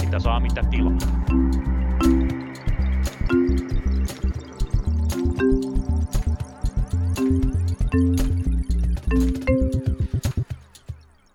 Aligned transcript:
Mitä 0.00 0.18
saa, 0.18 0.40
mitä 0.40 0.62
tilaa. 0.70 0.98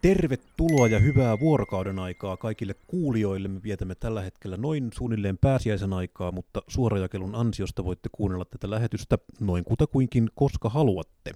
Tervetuloa 0.02 0.55
ja 0.92 1.00
hyvää 1.00 1.40
vuorokauden 1.40 2.00
aikaa 2.00 2.38
kaikille 2.38 2.76
kuulijoille. 2.88 3.48
Me 3.48 3.64
vietämme 3.64 3.96
tällä 3.96 4.22
hetkellä 4.22 4.58
noin 4.58 4.90
suunnilleen 4.94 5.38
pääsiäisen 5.38 5.94
aikaa, 5.94 6.32
mutta 6.32 6.62
suorajakelun 6.68 7.36
ansiosta 7.36 7.84
voitte 7.84 8.10
kuunnella 8.12 8.46
tätä 8.46 8.70
lähetystä 8.70 9.18
noin 9.40 9.64
kutakuinkin 9.64 10.30
koska 10.36 10.70
haluatte. 10.70 11.32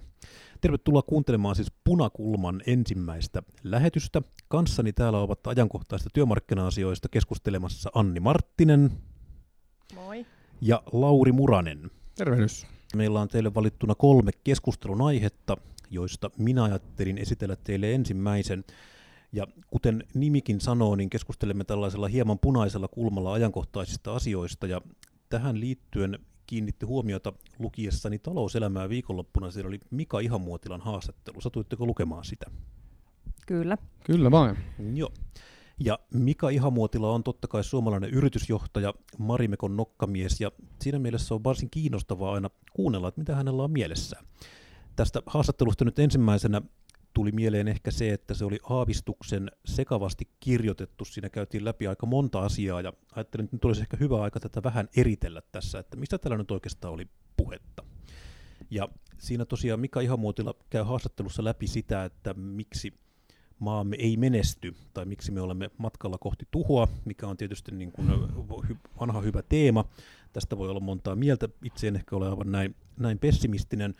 Tervetuloa 0.60 1.02
kuuntelemaan 1.02 1.56
siis 1.56 1.72
Punakulman 1.84 2.62
ensimmäistä 2.66 3.42
lähetystä. 3.64 4.22
Kanssani 4.48 4.92
täällä 4.92 5.18
ovat 5.18 5.46
ajankohtaista 5.46 6.10
työmarkkina-asioista 6.12 7.08
keskustelemassa 7.08 7.90
Anni 7.94 8.20
Marttinen 8.20 8.90
Moi. 9.94 10.26
ja 10.60 10.82
Lauri 10.92 11.32
Muranen. 11.32 11.90
Tervehdys. 12.14 12.66
Meillä 12.96 13.20
on 13.20 13.28
teille 13.28 13.54
valittuna 13.54 13.94
kolme 13.94 14.30
keskustelun 14.44 15.02
aihetta, 15.02 15.56
joista 15.90 16.30
minä 16.38 16.64
ajattelin 16.64 17.18
esitellä 17.18 17.56
teille 17.56 17.94
ensimmäisen. 17.94 18.64
Ja 19.32 19.46
kuten 19.70 20.04
nimikin 20.14 20.60
sanoo, 20.60 20.96
niin 20.96 21.10
keskustelemme 21.10 21.64
tällaisella 21.64 22.08
hieman 22.08 22.38
punaisella 22.38 22.88
kulmalla 22.88 23.32
ajankohtaisista 23.32 24.14
asioista. 24.14 24.66
Ja 24.66 24.80
tähän 25.28 25.60
liittyen 25.60 26.18
kiinnitti 26.46 26.86
huomiota 26.86 27.32
lukiessani 27.58 28.18
talouselämää 28.18 28.88
viikonloppuna. 28.88 29.50
Siellä 29.50 29.68
oli 29.68 29.80
Mika 29.90 30.20
Ihamuotilan 30.20 30.80
haastattelu. 30.80 31.40
Satuitteko 31.40 31.86
lukemaan 31.86 32.24
sitä? 32.24 32.46
Kyllä. 33.46 33.76
Kyllä 34.04 34.30
vain. 34.30 34.56
Joo. 34.94 35.12
Ja 35.84 35.98
Mika 36.14 36.48
Ihamuotila 36.48 37.12
on 37.12 37.22
totta 37.22 37.48
kai 37.48 37.64
suomalainen 37.64 38.10
yritysjohtaja, 38.10 38.94
Marimekon 39.18 39.76
nokkamies, 39.76 40.40
ja 40.40 40.52
siinä 40.80 40.98
mielessä 40.98 41.34
on 41.34 41.44
varsin 41.44 41.70
kiinnostavaa 41.70 42.34
aina 42.34 42.50
kuunnella, 42.72 43.08
että 43.08 43.20
mitä 43.20 43.36
hänellä 43.36 43.62
on 43.62 43.70
mielessään. 43.70 44.24
Tästä 44.96 45.22
haastattelusta 45.26 45.84
nyt 45.84 45.98
ensimmäisenä 45.98 46.62
tuli 47.14 47.32
mieleen 47.32 47.68
ehkä 47.68 47.90
se, 47.90 48.12
että 48.12 48.34
se 48.34 48.44
oli 48.44 48.58
aavistuksen 48.70 49.50
sekavasti 49.64 50.28
kirjoitettu. 50.40 51.04
Siinä 51.04 51.28
käytiin 51.28 51.64
läpi 51.64 51.86
aika 51.86 52.06
monta 52.06 52.40
asiaa, 52.40 52.80
ja 52.80 52.92
ajattelin, 53.12 53.44
että 53.44 53.56
nyt 53.56 53.64
olisi 53.64 53.80
ehkä 53.80 53.96
hyvä 54.00 54.22
aika 54.22 54.40
tätä 54.40 54.62
vähän 54.62 54.88
eritellä 54.96 55.42
tässä, 55.52 55.78
että 55.78 55.96
mistä 55.96 56.18
tällä 56.18 56.38
nyt 56.38 56.50
oikeastaan 56.50 56.94
oli 56.94 57.06
puhetta. 57.36 57.84
Ja 58.70 58.88
siinä 59.18 59.44
tosiaan 59.44 59.80
Mika 59.80 60.00
Ihamuotila 60.00 60.54
käy 60.70 60.82
haastattelussa 60.82 61.44
läpi 61.44 61.66
sitä, 61.66 62.04
että 62.04 62.34
miksi 62.34 62.94
maamme 63.58 63.96
ei 63.96 64.16
menesty, 64.16 64.74
tai 64.94 65.04
miksi 65.04 65.32
me 65.32 65.40
olemme 65.40 65.70
matkalla 65.78 66.18
kohti 66.18 66.48
tuhoa, 66.50 66.88
mikä 67.04 67.26
on 67.26 67.36
tietysti 67.36 67.72
niin 67.72 67.92
kuin 67.92 68.08
vanha 69.00 69.20
hyvä 69.20 69.42
teema. 69.42 69.84
Tästä 70.32 70.58
voi 70.58 70.68
olla 70.68 70.80
montaa 70.80 71.16
mieltä, 71.16 71.48
itse 71.64 71.88
en 71.88 71.96
ehkä 71.96 72.16
ole 72.16 72.28
aivan 72.28 72.52
näin, 72.52 72.76
näin 72.98 73.18
pessimistinen, 73.18 73.94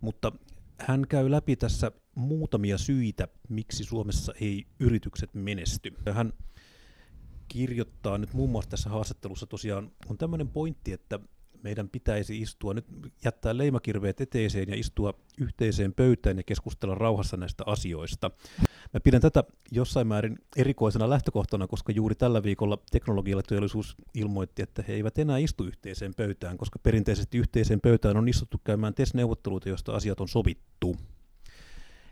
mutta 0.00 0.32
hän 0.78 1.06
käy 1.08 1.30
läpi 1.30 1.56
tässä 1.56 1.92
muutamia 2.14 2.78
syitä, 2.78 3.28
miksi 3.48 3.84
Suomessa 3.84 4.32
ei 4.40 4.66
yritykset 4.80 5.34
menesty. 5.34 5.94
Hän 6.12 6.32
kirjoittaa 7.48 8.18
nyt 8.18 8.34
muun 8.34 8.50
muassa 8.50 8.70
tässä 8.70 8.90
haastattelussa 8.90 9.46
tosiaan, 9.46 9.92
on 10.06 10.18
tämmöinen 10.18 10.48
pointti, 10.48 10.92
että 10.92 11.20
meidän 11.62 11.88
pitäisi 11.88 12.40
istua 12.40 12.74
nyt, 12.74 12.84
jättää 13.24 13.58
leimakirveet 13.58 14.20
eteiseen 14.20 14.68
ja 14.68 14.76
istua 14.76 15.14
yhteiseen 15.38 15.94
pöytään 15.94 16.36
ja 16.36 16.42
keskustella 16.42 16.94
rauhassa 16.94 17.36
näistä 17.36 17.64
asioista. 17.66 18.30
Mä 18.94 19.00
pidän 19.00 19.20
tätä 19.20 19.44
jossain 19.70 20.06
määrin 20.06 20.38
erikoisena 20.56 21.10
lähtökohtana, 21.10 21.66
koska 21.66 21.92
juuri 21.92 22.14
tällä 22.14 22.42
viikolla 22.42 22.78
teknologialla 22.90 23.42
teollisuus 23.42 23.96
ilmoitti, 24.14 24.62
että 24.62 24.84
he 24.88 24.92
eivät 24.92 25.18
enää 25.18 25.38
istu 25.38 25.64
yhteiseen 25.64 26.14
pöytään, 26.14 26.58
koska 26.58 26.78
perinteisesti 26.78 27.38
yhteiseen 27.38 27.80
pöytään 27.80 28.16
on 28.16 28.28
istuttu 28.28 28.60
käymään 28.64 28.94
TES-neuvotteluita, 28.94 29.68
joista 29.68 29.92
asiat 29.92 30.20
on 30.20 30.28
sovittu. 30.28 30.96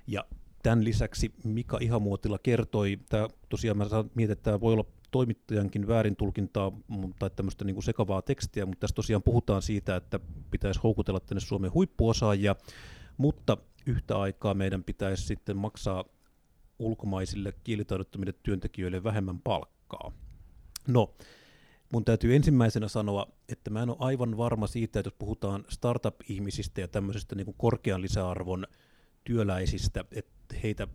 Ja 0.06 0.24
tämän 0.62 0.84
lisäksi 0.84 1.34
Mika 1.44 1.78
Ihamuotila 1.80 2.38
kertoi, 2.38 2.98
tämä 3.08 3.28
tosiaan 3.48 3.78
mä 3.78 3.84
mietin, 4.14 4.32
että 4.32 4.42
tämä 4.42 4.60
voi 4.60 4.72
olla 4.72 4.84
toimittajankin 5.10 5.88
väärin 5.88 6.16
tulkintaa 6.16 6.72
tai 7.18 7.30
tämmöistä 7.30 7.64
niin 7.64 7.74
kuin 7.74 7.84
sekavaa 7.84 8.22
tekstiä, 8.22 8.66
mutta 8.66 8.80
tässä 8.80 8.94
tosiaan 8.94 9.22
puhutaan 9.22 9.62
siitä, 9.62 9.96
että 9.96 10.20
pitäisi 10.50 10.80
houkutella 10.82 11.20
tänne 11.20 11.40
Suomen 11.40 11.74
huippuosaajia, 11.74 12.56
mutta 13.16 13.56
yhtä 13.86 14.18
aikaa 14.18 14.54
meidän 14.54 14.84
pitäisi 14.84 15.26
sitten 15.26 15.56
maksaa 15.56 16.04
ulkomaisille 16.78 17.54
kielitaidottomille 17.64 18.34
työntekijöille 18.42 19.04
vähemmän 19.04 19.40
palkkaa. 19.40 20.12
No, 20.88 21.14
mun 21.92 22.04
täytyy 22.04 22.36
ensimmäisenä 22.36 22.88
sanoa, 22.88 23.26
että 23.48 23.70
mä 23.70 23.82
en 23.82 23.90
ole 23.90 23.96
aivan 24.00 24.36
varma 24.36 24.66
siitä, 24.66 25.00
että 25.00 25.06
jos 25.06 25.14
puhutaan 25.18 25.64
startup-ihmisistä 25.68 26.80
ja 26.80 26.88
tämmöisestä 26.88 27.34
niin 27.34 27.44
kuin 27.44 27.56
korkean 27.58 28.02
lisäarvon 28.02 28.66
työläisistä, 29.24 30.04
että 30.12 30.56
heitä 30.62 30.88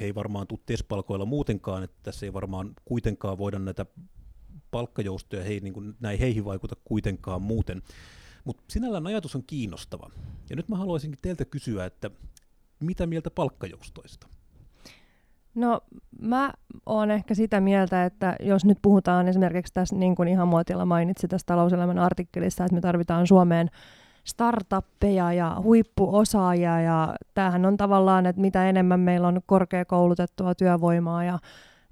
he 0.00 0.04
ei 0.04 0.14
varmaan 0.14 0.46
tule 0.46 0.60
TES-palkoilla 0.66 1.24
muutenkaan, 1.26 1.82
että 1.82 1.96
tässä 2.02 2.26
ei 2.26 2.32
varmaan 2.32 2.74
kuitenkaan 2.84 3.38
voida 3.38 3.58
näitä 3.58 3.86
palkkajoustoja, 4.70 5.44
he, 5.44 5.50
niin 5.50 5.74
kuin, 5.74 5.94
näin 6.00 6.18
heihin 6.18 6.44
vaikuta 6.44 6.76
kuitenkaan 6.84 7.42
muuten. 7.42 7.82
Mutta 8.44 8.62
sinällään 8.68 9.06
ajatus 9.06 9.36
on 9.36 9.44
kiinnostava. 9.46 10.10
Ja 10.50 10.56
nyt 10.56 10.68
mä 10.68 10.76
haluaisinkin 10.76 11.18
teiltä 11.22 11.44
kysyä, 11.44 11.86
että 11.86 12.10
mitä 12.80 13.06
mieltä 13.06 13.30
palkkajoustoista? 13.30 14.28
No 15.54 15.80
mä 16.20 16.52
oon 16.86 17.10
ehkä 17.10 17.34
sitä 17.34 17.60
mieltä, 17.60 18.04
että 18.04 18.36
jos 18.40 18.64
nyt 18.64 18.78
puhutaan 18.82 19.28
esimerkiksi 19.28 19.74
tässä, 19.74 19.96
niin 19.96 20.14
kuin 20.14 20.28
ihan 20.28 20.48
muotilla 20.48 20.86
mainitsi 20.86 21.28
tässä 21.28 21.46
talouselämän 21.46 21.98
artikkelissa, 21.98 22.64
että 22.64 22.74
me 22.74 22.80
tarvitaan 22.80 23.26
Suomeen 23.26 23.70
startuppeja 24.28 25.32
ja 25.32 25.56
huippuosaajia 25.62 26.80
ja 26.80 27.16
tämähän 27.34 27.66
on 27.66 27.76
tavallaan, 27.76 28.26
että 28.26 28.40
mitä 28.40 28.68
enemmän 28.68 29.00
meillä 29.00 29.28
on 29.28 29.40
korkeakoulutettua 29.46 30.54
työvoimaa 30.54 31.24
ja 31.24 31.38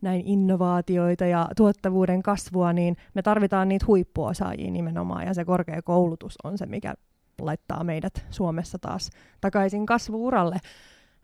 näin 0.01 0.23
innovaatioita 0.27 1.27
ja 1.27 1.49
tuottavuuden 1.57 2.23
kasvua, 2.23 2.73
niin 2.73 2.97
me 3.15 3.23
tarvitaan 3.23 3.69
niitä 3.69 3.87
huippuosaajia 3.87 4.71
nimenomaan 4.71 5.27
ja 5.27 5.35
se 5.35 5.45
korkeakoulutus 5.45 6.35
on 6.45 6.59
se, 6.59 6.67
mikä 6.67 6.95
laittaa 7.41 7.85
meidät 7.85 8.27
Suomessa 8.31 8.79
taas 8.79 9.11
takaisin 9.41 9.87
kasvuuralle. 9.87 10.57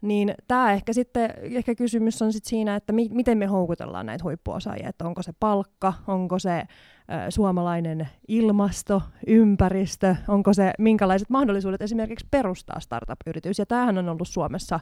Niin 0.03 0.35
tämä 0.49 0.73
ehkä 0.73 0.93
sitten, 0.93 1.31
ehkä 1.43 1.75
kysymys 1.75 2.23
on 2.23 2.33
sitten 2.33 2.51
siinä, 2.51 2.77
että 2.77 2.93
mi- 2.93 3.09
miten 3.13 3.39
me 3.39 3.47
houkutellaan 3.47 4.07
näitä 4.07 4.25
huippuosaajia, 4.25 4.89
että 4.89 5.07
onko 5.07 5.23
se 5.23 5.33
palkka, 5.41 5.93
onko 6.07 6.39
se 6.39 6.59
ö, 6.59 6.65
suomalainen 7.31 8.09
ilmasto, 8.29 9.03
ympäristö, 9.27 10.17
onko 10.29 10.53
se 10.53 10.73
minkälaiset 10.79 11.31
mahdollisuudet 11.31 11.83
esimerkiksi 11.83 12.27
perustaa 12.31 12.81
startup-yritys. 12.81 13.59
Ja 13.59 13.67
tämähän 13.67 13.99
on 13.99 14.09
ollut 14.09 14.29
Suomessa, 14.29 14.81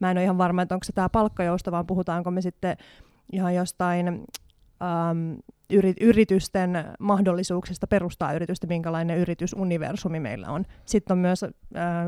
mä 0.00 0.10
en 0.10 0.16
ole 0.16 0.24
ihan 0.24 0.38
varma, 0.38 0.62
että 0.62 0.74
onko 0.74 0.84
se 0.84 0.92
tämä 0.92 1.08
palkkajousto, 1.08 1.72
vaan 1.72 1.86
puhutaanko 1.86 2.30
me 2.30 2.40
sitten 2.40 2.76
ihan 3.32 3.54
jostain 3.54 4.08
äm, 4.08 5.36
yri- 5.72 5.94
yritysten 6.00 6.84
mahdollisuuksista 6.98 7.86
perustaa 7.86 8.32
yritystä, 8.32 8.66
minkälainen 8.66 9.18
yritysuniversumi 9.18 10.20
meillä 10.20 10.48
on. 10.48 10.64
Sitten 10.84 11.14
on 11.14 11.18
myös 11.18 11.42
äh, 11.42 11.50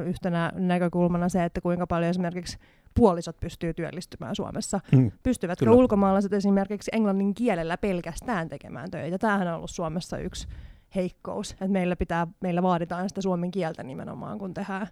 yhtenä 0.06 0.52
näkökulmana 0.54 1.28
se, 1.28 1.44
että 1.44 1.60
kuinka 1.60 1.86
paljon 1.86 2.10
esimerkiksi 2.10 2.58
puolisot 2.94 3.40
pystyy 3.40 3.74
työllistymään 3.74 4.36
Suomessa. 4.36 4.80
Mm. 4.92 5.10
Pystyvätkö 5.22 5.64
Kyllä. 5.64 5.76
ulkomaalaiset 5.76 6.32
esimerkiksi 6.32 6.90
englannin 6.94 7.34
kielellä 7.34 7.78
pelkästään 7.78 8.48
tekemään 8.48 8.90
töitä? 8.90 9.18
Tämähän 9.18 9.48
on 9.48 9.54
ollut 9.54 9.70
Suomessa 9.70 10.18
yksi 10.18 10.48
heikkous, 10.94 11.52
että 11.52 11.68
meillä, 11.68 11.96
pitää, 11.96 12.26
meillä 12.40 12.62
vaaditaan 12.62 13.08
sitä 13.08 13.20
suomen 13.20 13.50
kieltä 13.50 13.82
nimenomaan, 13.82 14.38
kun 14.38 14.54
tehdään, 14.54 14.86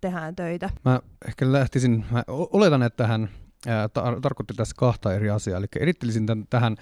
tehdään 0.00 0.36
töitä. 0.36 0.70
Mä 0.84 1.00
ehkä 1.28 1.52
lähtisin, 1.52 2.04
mä 2.10 2.24
oletan, 2.28 2.82
että 2.82 3.06
hän 3.06 3.28
tar- 3.66 4.20
tarkoitti 4.20 4.54
tässä 4.54 4.74
kahta 4.78 5.14
eri 5.14 5.30
asiaa, 5.30 5.58
eli 5.58 5.66
erittelisin 5.80 6.26
tämän, 6.26 6.44
tähän 6.50 6.76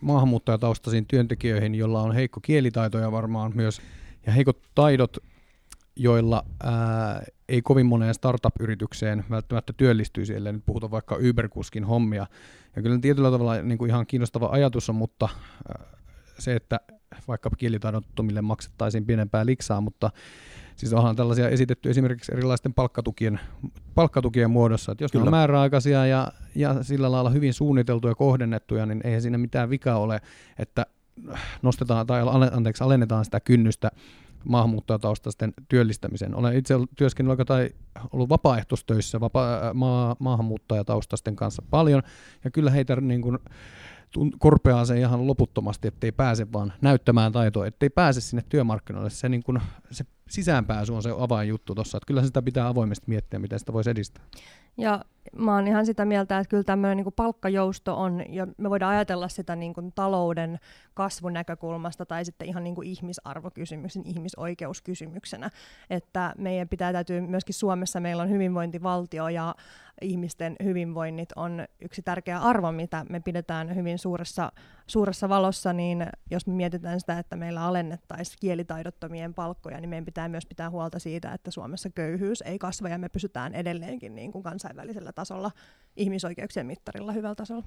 maahanmuuttajataustaisiin 0.00 1.06
työntekijöihin, 1.06 1.74
joilla 1.74 2.02
on 2.02 2.14
heikko 2.14 2.40
kielitaito 2.40 2.98
ja 2.98 3.12
varmaan 3.12 3.52
myös 3.54 3.80
ja 4.26 4.32
heikot 4.32 4.62
taidot, 4.74 5.16
joilla 5.96 6.44
ää, 6.62 7.22
ei 7.48 7.62
kovin 7.62 7.86
moneen 7.86 8.14
startup-yritykseen 8.14 9.24
välttämättä 9.30 9.72
työllistyy 9.72 10.26
siellä. 10.26 10.52
Nyt 10.52 10.66
puhutaan 10.66 10.90
vaikka 10.90 11.18
Uberkuskin 11.30 11.84
hommia. 11.84 12.26
Ja 12.76 12.82
kyllä 12.82 12.98
tietyllä 12.98 13.30
tavalla 13.30 13.62
niin 13.62 13.78
kuin 13.78 13.88
ihan 13.88 14.06
kiinnostava 14.06 14.48
ajatus 14.52 14.88
on, 14.88 14.96
mutta 14.96 15.28
ää, 15.68 15.86
se, 16.38 16.54
että 16.54 16.80
vaikka 17.28 17.50
kielitaidottomille 17.58 18.42
maksettaisiin 18.42 19.06
pienempää 19.06 19.46
liksaa, 19.46 19.80
mutta 19.80 20.10
siis 20.80 20.92
onhan 20.92 21.16
tällaisia 21.16 21.48
esitetty 21.48 21.90
esimerkiksi 21.90 22.32
erilaisten 22.32 22.74
palkkatukien, 22.74 23.40
palkkatukien 23.94 24.50
muodossa, 24.50 24.92
että 24.92 25.04
jos 25.04 25.12
Kyllä. 25.12 25.24
ne 25.24 25.28
on 25.28 25.30
määräaikaisia 25.30 26.06
ja, 26.06 26.32
ja 26.54 26.82
sillä 26.82 27.12
lailla 27.12 27.30
hyvin 27.30 27.54
suunniteltuja 27.54 28.10
ja 28.10 28.14
kohdennettuja, 28.14 28.86
niin 28.86 29.00
eihän 29.04 29.22
siinä 29.22 29.38
mitään 29.38 29.70
vikaa 29.70 29.98
ole, 29.98 30.20
että 30.58 30.86
nostetaan 31.62 32.06
tai 32.06 32.22
anteeksi, 32.52 32.84
alennetaan 32.84 33.24
sitä 33.24 33.40
kynnystä 33.40 33.90
maahanmuuttajataustaisten 34.44 35.52
työllistämiseen. 35.68 36.34
Olen 36.34 36.56
itse 36.56 36.74
työskennellyt 36.96 37.46
tai 37.46 37.70
ollut 38.12 38.28
vapaaehtoistöissä 38.28 39.20
vapa- 39.20 39.74
maa- 39.74 40.16
maahanmuuttajataustaisten 40.18 41.36
kanssa 41.36 41.62
paljon, 41.70 42.02
ja 42.44 42.50
kyllä 42.50 42.70
heitä 42.70 42.96
niin 42.96 43.22
kuin, 43.22 43.38
korpeaa 44.38 44.84
se 44.84 44.98
ihan 44.98 45.26
loputtomasti, 45.26 45.88
ettei 45.88 46.12
pääse 46.12 46.52
vaan 46.52 46.72
näyttämään 46.80 47.32
taitoa, 47.32 47.66
ettei 47.66 47.90
pääse 47.90 48.20
sinne 48.20 48.42
työmarkkinoille. 48.48 49.10
Se, 49.10 49.28
niin 49.28 49.42
kuin, 49.42 49.60
se 49.90 50.04
sisäänpääsy 50.28 50.92
on 50.92 51.02
se 51.02 51.10
avainjuttu 51.18 51.74
tuossa, 51.74 51.98
että 51.98 52.06
kyllä 52.06 52.22
sitä 52.22 52.42
pitää 52.42 52.68
avoimesti 52.68 53.04
miettiä, 53.08 53.38
miten 53.38 53.58
sitä 53.58 53.72
voisi 53.72 53.90
edistää. 53.90 54.24
Ja 54.76 55.04
mä 55.36 55.54
oon 55.54 55.66
ihan 55.66 55.86
sitä 55.86 56.04
mieltä, 56.04 56.38
että 56.38 56.50
kyllä 56.50 56.64
tämmöinen 56.64 56.96
niin 56.96 57.12
palkkajousto 57.16 58.00
on, 58.00 58.22
ja 58.28 58.46
me 58.58 58.70
voidaan 58.70 58.94
ajatella 58.94 59.28
sitä 59.28 59.56
niin 59.56 59.74
kuin 59.74 59.92
talouden 59.92 60.58
kasvun 60.94 61.32
näkökulmasta 61.32 62.06
tai 62.06 62.24
sitten 62.24 62.48
ihan 62.48 62.64
niin 62.64 62.74
kuin 62.74 62.88
ihmisarvokysymyksen, 62.88 64.02
ihmisoikeuskysymyksenä, 64.06 65.50
että 65.90 66.34
meidän 66.38 66.68
pitää 66.68 66.92
täytyy 66.92 67.20
myöskin 67.20 67.54
Suomessa, 67.54 68.00
meillä 68.00 68.22
on 68.22 68.30
hyvinvointivaltio 68.30 69.28
ja 69.28 69.54
ihmisten 70.00 70.56
hyvinvoinnit 70.64 71.28
on 71.36 71.64
yksi 71.80 72.02
tärkeä 72.02 72.38
arvo, 72.38 72.72
mitä 72.72 73.06
me 73.08 73.20
pidetään 73.20 73.74
hyvin 73.74 73.98
suuressa, 73.98 74.52
suuressa 74.86 75.28
valossa, 75.28 75.72
niin 75.72 76.06
jos 76.30 76.46
me 76.46 76.52
mietitään 76.52 77.00
sitä, 77.00 77.18
että 77.18 77.36
meillä 77.36 77.64
alennettaisiin 77.64 78.36
kielitaidottomien 78.40 79.34
palkkoja, 79.34 79.80
niin 79.80 79.88
meidän 79.88 80.04
pitää 80.04 80.28
myös 80.28 80.46
pitää 80.46 80.70
huolta 80.70 80.98
siitä, 80.98 81.32
että 81.32 81.50
Suomessa 81.50 81.90
köyhyys 81.90 82.42
ei 82.42 82.58
kasva 82.58 82.88
ja 82.88 82.98
me 82.98 83.08
pysytään 83.08 83.54
edelleenkin 83.54 84.14
niin 84.14 84.32
kuin 84.32 84.42
kansainvälisellä 84.42 85.12
tasolla 85.20 85.50
ihmisoikeuksien 85.96 86.66
mittarilla 86.66 87.12
hyvällä 87.12 87.34
tasolla. 87.34 87.64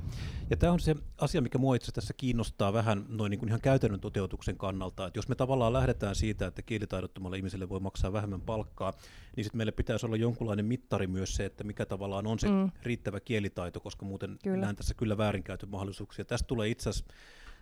Ja 0.50 0.58
tämä 0.58 0.74
on 0.74 0.80
se 0.80 0.96
asia, 1.18 1.42
mikä 1.42 1.58
mua 1.58 1.76
itse 1.76 1.92
tässä 1.92 2.14
kiinnostaa 2.18 2.74
vähän 2.74 3.06
noin 3.08 3.30
niin 3.30 3.40
kuin 3.40 3.50
ihan 3.50 3.62
käytännön 3.62 4.00
toteutuksen 4.00 4.58
kannalta, 4.58 5.08
että 5.08 5.18
jos 5.18 5.28
me 5.28 5.36
tavallaan 5.36 5.74
lähdetään 5.74 6.16
siitä, 6.16 6.48
että 6.48 6.62
kielitaidottomalle 6.62 7.38
ihmiselle 7.38 7.70
voi 7.70 7.80
maksaa 7.80 8.14
vähemmän 8.14 8.42
palkkaa, 8.42 8.94
niin 9.36 9.44
sitten 9.44 9.58
meille 9.58 9.72
pitäisi 9.72 10.06
olla 10.06 10.16
jonkunlainen 10.16 10.66
mittari 10.66 11.08
myös 11.08 11.36
se, 11.36 11.46
että 11.46 11.64
mikä 11.64 11.86
tavallaan 11.86 12.28
on 12.28 12.40
se 12.40 12.48
mm. 12.48 12.72
riittävä 12.84 13.20
kielitaito, 13.20 13.80
koska 13.80 14.06
muuten 14.06 14.38
kyllä. 14.44 14.58
näen 14.58 14.76
tässä 14.76 14.94
kyllä 14.94 15.18
väärinkäytön 15.18 15.70
mahdollisuuksia. 15.70 16.26
Tästä 16.26 16.48
tulee 16.48 16.70
itse 16.70 16.90
asiassa, 16.90 17.14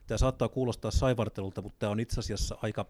tämä 0.08 0.18
saattaa 0.18 0.50
kuulostaa 0.50 0.92
saivartelulta, 0.92 1.62
mutta 1.62 1.80
tämä 1.80 1.92
on 1.92 2.00
itse 2.00 2.20
asiassa 2.20 2.58
aika 2.62 2.86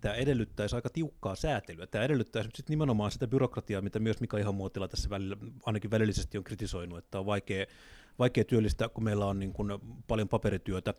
tämä 0.00 0.14
edellyttäisi 0.14 0.76
aika 0.76 0.90
tiukkaa 0.90 1.34
säätelyä. 1.34 1.86
Tämä 1.86 2.04
edellyttäisi 2.04 2.50
sit 2.54 2.68
nimenomaan 2.68 3.10
sitä 3.10 3.26
byrokratiaa, 3.26 3.82
mitä 3.82 3.98
myös 3.98 4.20
Mika 4.20 4.38
Ihamuotila 4.38 4.88
tässä 4.88 5.10
välillä, 5.10 5.36
ainakin 5.66 5.90
välillisesti 5.90 6.38
on 6.38 6.44
kritisoinut, 6.44 6.98
että 6.98 7.18
on 7.18 7.26
vaikea, 7.26 7.66
vaikea 8.18 8.44
työllistää, 8.44 8.88
kun 8.88 9.04
meillä 9.04 9.26
on 9.26 9.38
niin 9.38 9.52
kuin 9.52 9.70
paljon 10.06 10.28
paperityötä, 10.28 10.94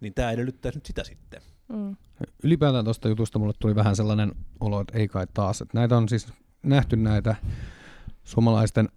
niin 0.00 0.14
tämä 0.14 0.30
edellyttäisi 0.30 0.78
nyt 0.78 0.86
sitä 0.86 1.04
sitten. 1.04 1.42
Mm. 1.68 1.96
Ylipäätään 2.42 2.84
tuosta 2.84 3.08
jutusta 3.08 3.38
mulle 3.38 3.52
tuli 3.58 3.74
vähän 3.74 3.96
sellainen 3.96 4.32
olo, 4.60 4.80
että 4.80 4.98
ei 4.98 5.08
kai 5.08 5.26
taas. 5.34 5.60
Että 5.60 5.78
näitä 5.78 5.96
on 5.96 6.08
siis 6.08 6.28
nähty 6.62 6.96
näitä 6.96 7.36
suomalaisten 8.30 8.88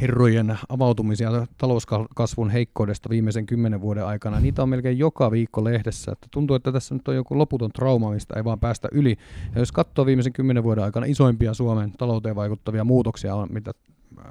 herrojen 0.00 0.58
avautumisia 0.68 1.46
talouskasvun 1.58 2.50
heikkoudesta 2.50 3.08
viimeisen 3.08 3.46
kymmenen 3.46 3.80
vuoden 3.80 4.06
aikana. 4.06 4.40
Niitä 4.40 4.62
on 4.62 4.68
melkein 4.68 4.98
joka 4.98 5.30
viikko 5.30 5.64
lehdessä. 5.64 6.12
Että 6.12 6.26
tuntuu, 6.30 6.56
että 6.56 6.72
tässä 6.72 6.94
nyt 6.94 7.08
on 7.08 7.14
joku 7.14 7.38
loputon 7.38 7.70
trauma, 7.72 8.10
mistä 8.10 8.34
ei 8.36 8.44
vaan 8.44 8.60
päästä 8.60 8.88
yli. 8.92 9.16
Ja 9.54 9.60
jos 9.60 9.72
katsoo 9.72 10.06
viimeisen 10.06 10.32
kymmenen 10.32 10.62
vuoden 10.62 10.84
aikana 10.84 11.06
isoimpia 11.06 11.54
Suomen 11.54 11.92
talouteen 11.92 12.36
vaikuttavia 12.36 12.84
muutoksia, 12.84 13.34
on, 13.34 13.48
mitä, 13.52 13.72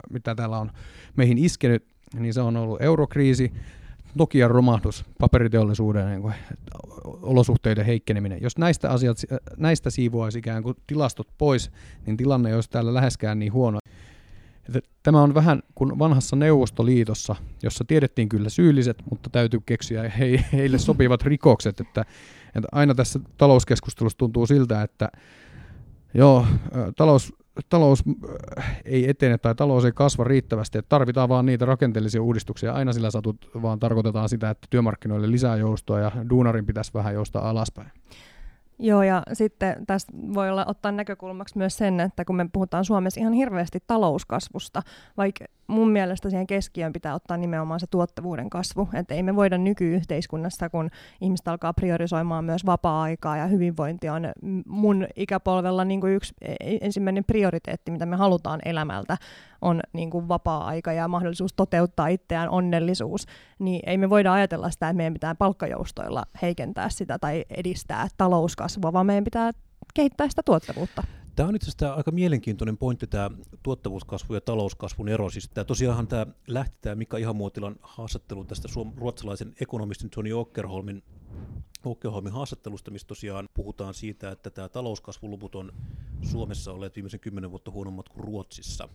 mitä 0.10 0.36
täällä 0.36 0.58
on 0.58 0.72
meihin 1.16 1.38
iskenyt, 1.38 1.86
niin 2.20 2.34
se 2.34 2.42
on 2.42 2.58
ollut 2.58 2.82
eurokriisi, 2.82 3.52
Nokian 4.16 4.52
romahdus, 4.52 5.06
paperiteollisuuden 5.20 6.10
niin 6.10 6.22
kuin, 6.22 6.34
olosuhteiden 7.06 7.86
heikkeneminen. 7.86 8.42
Jos 8.42 8.58
näistä, 8.58 8.90
asiat, 8.90 9.18
näistä 9.58 9.90
siivoaisi 9.90 10.40
ikään 10.40 10.64
kuin 10.64 10.76
tilastot 10.88 11.28
pois, 11.38 11.72
niin 12.06 12.18
tilanne 12.18 12.50
ei 12.50 12.56
olisi 12.56 12.70
täällä 12.70 12.94
läheskään 12.94 13.40
niin 13.40 13.54
huono. 13.54 13.80
Että 14.68 14.90
tämä 15.04 15.22
on 15.22 15.34
vähän 15.34 15.64
kuin 15.76 16.00
vanhassa 16.00 16.36
Neuvostoliitossa, 16.36 17.36
jossa 17.64 17.86
tiedettiin 17.88 18.30
kyllä 18.30 18.50
syylliset, 18.50 19.04
mutta 19.10 19.30
täytyy 19.30 19.60
keksiä 19.66 20.10
he, 20.10 20.46
heille 20.54 20.78
sopivat 20.78 21.22
rikokset. 21.32 21.80
Että, 21.80 22.06
että 22.48 22.68
aina 22.72 22.96
tässä 22.96 23.20
talouskeskustelussa 23.38 24.18
tuntuu 24.18 24.48
siltä, 24.48 24.82
että 24.82 25.10
joo, 26.14 26.46
talous, 26.96 27.34
talous 27.70 28.04
ei 28.86 29.10
etene 29.10 29.38
tai 29.38 29.56
talous 29.56 29.86
ei 29.86 29.92
kasva 29.92 30.24
riittävästi, 30.24 30.78
että 30.78 30.90
tarvitaan 30.90 31.30
vaan 31.30 31.46
niitä 31.46 31.66
rakenteellisia 31.66 32.22
uudistuksia. 32.22 32.74
Aina 32.74 32.94
sillä 32.94 33.12
satut 33.12 33.50
vaan 33.62 33.80
tarkoitetaan 33.80 34.30
sitä, 34.30 34.50
että 34.50 34.68
työmarkkinoille 34.70 35.32
lisää 35.32 35.58
joustoa 35.58 36.00
ja 36.00 36.12
duunarin 36.30 36.66
pitäisi 36.66 36.94
vähän 36.94 37.14
joustaa 37.14 37.50
alaspäin. 37.50 37.92
Joo, 38.80 39.04
ja 39.04 39.24
sitten 39.34 39.86
tästä 39.86 40.14
voi 40.34 40.50
olla 40.50 40.66
ottaa 40.68 40.92
näkökulmaksi 40.92 41.58
myös 41.58 41.78
sen, 41.78 42.00
että 42.00 42.26
kun 42.26 42.36
me 42.36 42.50
puhutaan 42.54 42.86
Suomessa 42.86 43.20
ihan 43.20 43.34
hirveästi 43.34 43.80
talouskasvusta, 43.88 44.82
vaikka 45.18 45.46
mun 45.68 45.90
mielestä 45.90 46.30
siihen 46.30 46.48
keskiöön 46.48 46.94
pitää 46.94 47.16
ottaa 47.16 47.38
nimenomaan 47.38 47.80
se 47.80 47.88
tuottavuuden 47.88 48.50
kasvu. 48.50 48.90
Että 48.94 49.14
ei 49.14 49.24
me 49.24 49.36
voida 49.36 49.58
nykyyhteiskunnassa, 49.58 50.70
kun 50.70 50.90
ihmiset 51.22 51.48
alkaa 51.48 51.74
priorisoimaan 51.74 52.46
myös 52.46 52.66
vapaa-aikaa 52.66 53.38
ja 53.38 53.48
hyvinvointi 53.48 54.10
on 54.10 54.24
mun 54.68 55.08
ikäpolvella 55.16 55.86
niin 55.86 56.02
kuin 56.02 56.14
yksi 56.14 56.34
e, 56.42 56.52
e, 56.60 56.78
ensimmäinen 56.82 57.24
prioriteetti, 57.24 57.92
mitä 57.92 58.06
me 58.06 58.16
halutaan 58.16 58.60
elämältä, 58.66 59.18
on 59.62 59.82
niin 59.94 60.10
kuin 60.10 60.28
vapaa-aika 60.28 60.94
ja 60.94 61.08
mahdollisuus 61.08 61.54
toteuttaa 61.54 62.08
itseään 62.08 62.50
onnellisuus. 62.50 63.26
Niin 63.60 63.80
ei 63.86 63.98
me 63.98 64.10
voida 64.10 64.34
ajatella 64.34 64.70
sitä, 64.70 64.90
että 64.90 64.98
meidän 64.98 65.14
pitää 65.14 65.36
palkkajoustoilla 65.36 66.24
heikentää 66.42 66.90
sitä 66.90 67.20
tai 67.20 67.46
edistää 67.50 68.08
talouskasvua, 68.18 68.94
vaan 68.94 69.06
meidän 69.06 69.24
pitää 69.24 69.52
kehittää 69.94 70.30
sitä 70.30 70.42
tuottavuutta. 70.46 71.04
Tämä 71.36 71.50
on 71.50 71.56
itse 71.56 71.70
asiassa 71.70 71.94
aika 71.94 72.12
mielenkiintoinen 72.12 72.78
pointti, 72.78 73.08
tämä 73.08 73.32
tuottavuuskasvu 73.64 74.34
ja 74.34 74.42
talouskasvun 74.42 75.10
ero. 75.10 75.30
Siis 75.30 75.50
tämä, 75.50 75.66
tosiaanhan 75.66 76.08
tämä 76.08 76.26
lähti 76.48 76.78
tämä 76.82 76.96
Mika 76.96 77.18
Ihamuotilan 77.18 77.76
haastattelu 77.82 78.46
tästä 78.46 78.68
suom- 78.68 78.94
ruotsalaisen 78.98 79.54
ekonomistin 79.62 80.10
Johnny 80.16 80.32
Åkerholmin, 80.32 81.04
Åkerholmin 81.86 82.32
haastattelusta, 82.32 82.92
missä 82.92 83.08
tosiaan 83.08 83.50
puhutaan 83.54 83.94
siitä, 83.94 84.32
että 84.32 84.50
tämä 84.50 84.70
talouskasvuluvut 84.70 85.56
on 85.56 85.72
Suomessa 86.22 86.72
olleet 86.72 86.96
viimeisen 86.96 87.20
kymmenen 87.20 87.52
vuotta 87.52 87.72
huonommat 87.72 88.10
kuin 88.10 88.24
Ruotsissa. 88.24 88.90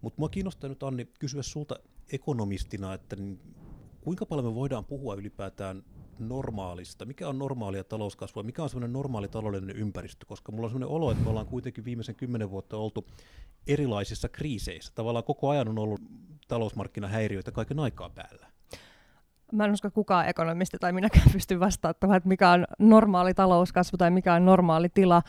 Mutta 0.00 0.18
minua 0.18 0.28
kiinnostaa 0.28 0.68
nyt 0.68 0.82
Anni 0.82 1.08
kysyä 1.18 1.42
sulta 1.42 1.76
ekonomistina, 2.12 2.94
että 2.94 3.16
niin 3.16 3.40
kuinka 4.00 4.26
paljon 4.26 4.46
me 4.46 4.54
voidaan 4.54 4.84
puhua 4.84 5.14
ylipäätään 5.14 5.84
normaalista? 6.18 7.04
Mikä 7.04 7.28
on 7.28 7.38
normaalia 7.38 7.84
talouskasvua? 7.84 8.42
Mikä 8.42 8.62
on 8.62 8.68
semmoinen 8.68 8.92
normaali 8.92 9.28
taloudellinen 9.28 9.76
ympäristö? 9.76 10.26
Koska 10.26 10.52
mulla 10.52 10.66
on 10.66 10.70
semmoinen 10.70 10.96
olo, 10.96 11.10
että 11.10 11.24
me 11.24 11.30
ollaan 11.30 11.46
kuitenkin 11.46 11.84
viimeisen 11.84 12.14
kymmenen 12.14 12.50
vuotta 12.50 12.76
oltu 12.76 13.06
erilaisissa 13.66 14.28
kriiseissä. 14.28 14.92
Tavallaan 14.94 15.24
koko 15.24 15.48
ajan 15.48 15.68
on 15.68 15.78
ollut 15.78 16.00
talousmarkkinahäiriöitä 16.48 17.52
kaiken 17.52 17.78
aikaa 17.78 18.10
päällä. 18.10 18.46
Mä 19.52 19.64
en 19.64 19.72
usko 19.72 19.90
kukaan 19.90 20.28
ekonomisti 20.28 20.76
tai 20.80 20.92
minäkään 20.92 21.30
pysty 21.32 21.60
vastaamaan, 21.60 22.16
että 22.16 22.28
mikä 22.28 22.50
on 22.50 22.66
normaali 22.78 23.34
talouskasvu 23.34 23.98
tai 23.98 24.10
mikä 24.10 24.34
on 24.34 24.44
normaali 24.44 24.88
tila. 24.88 25.22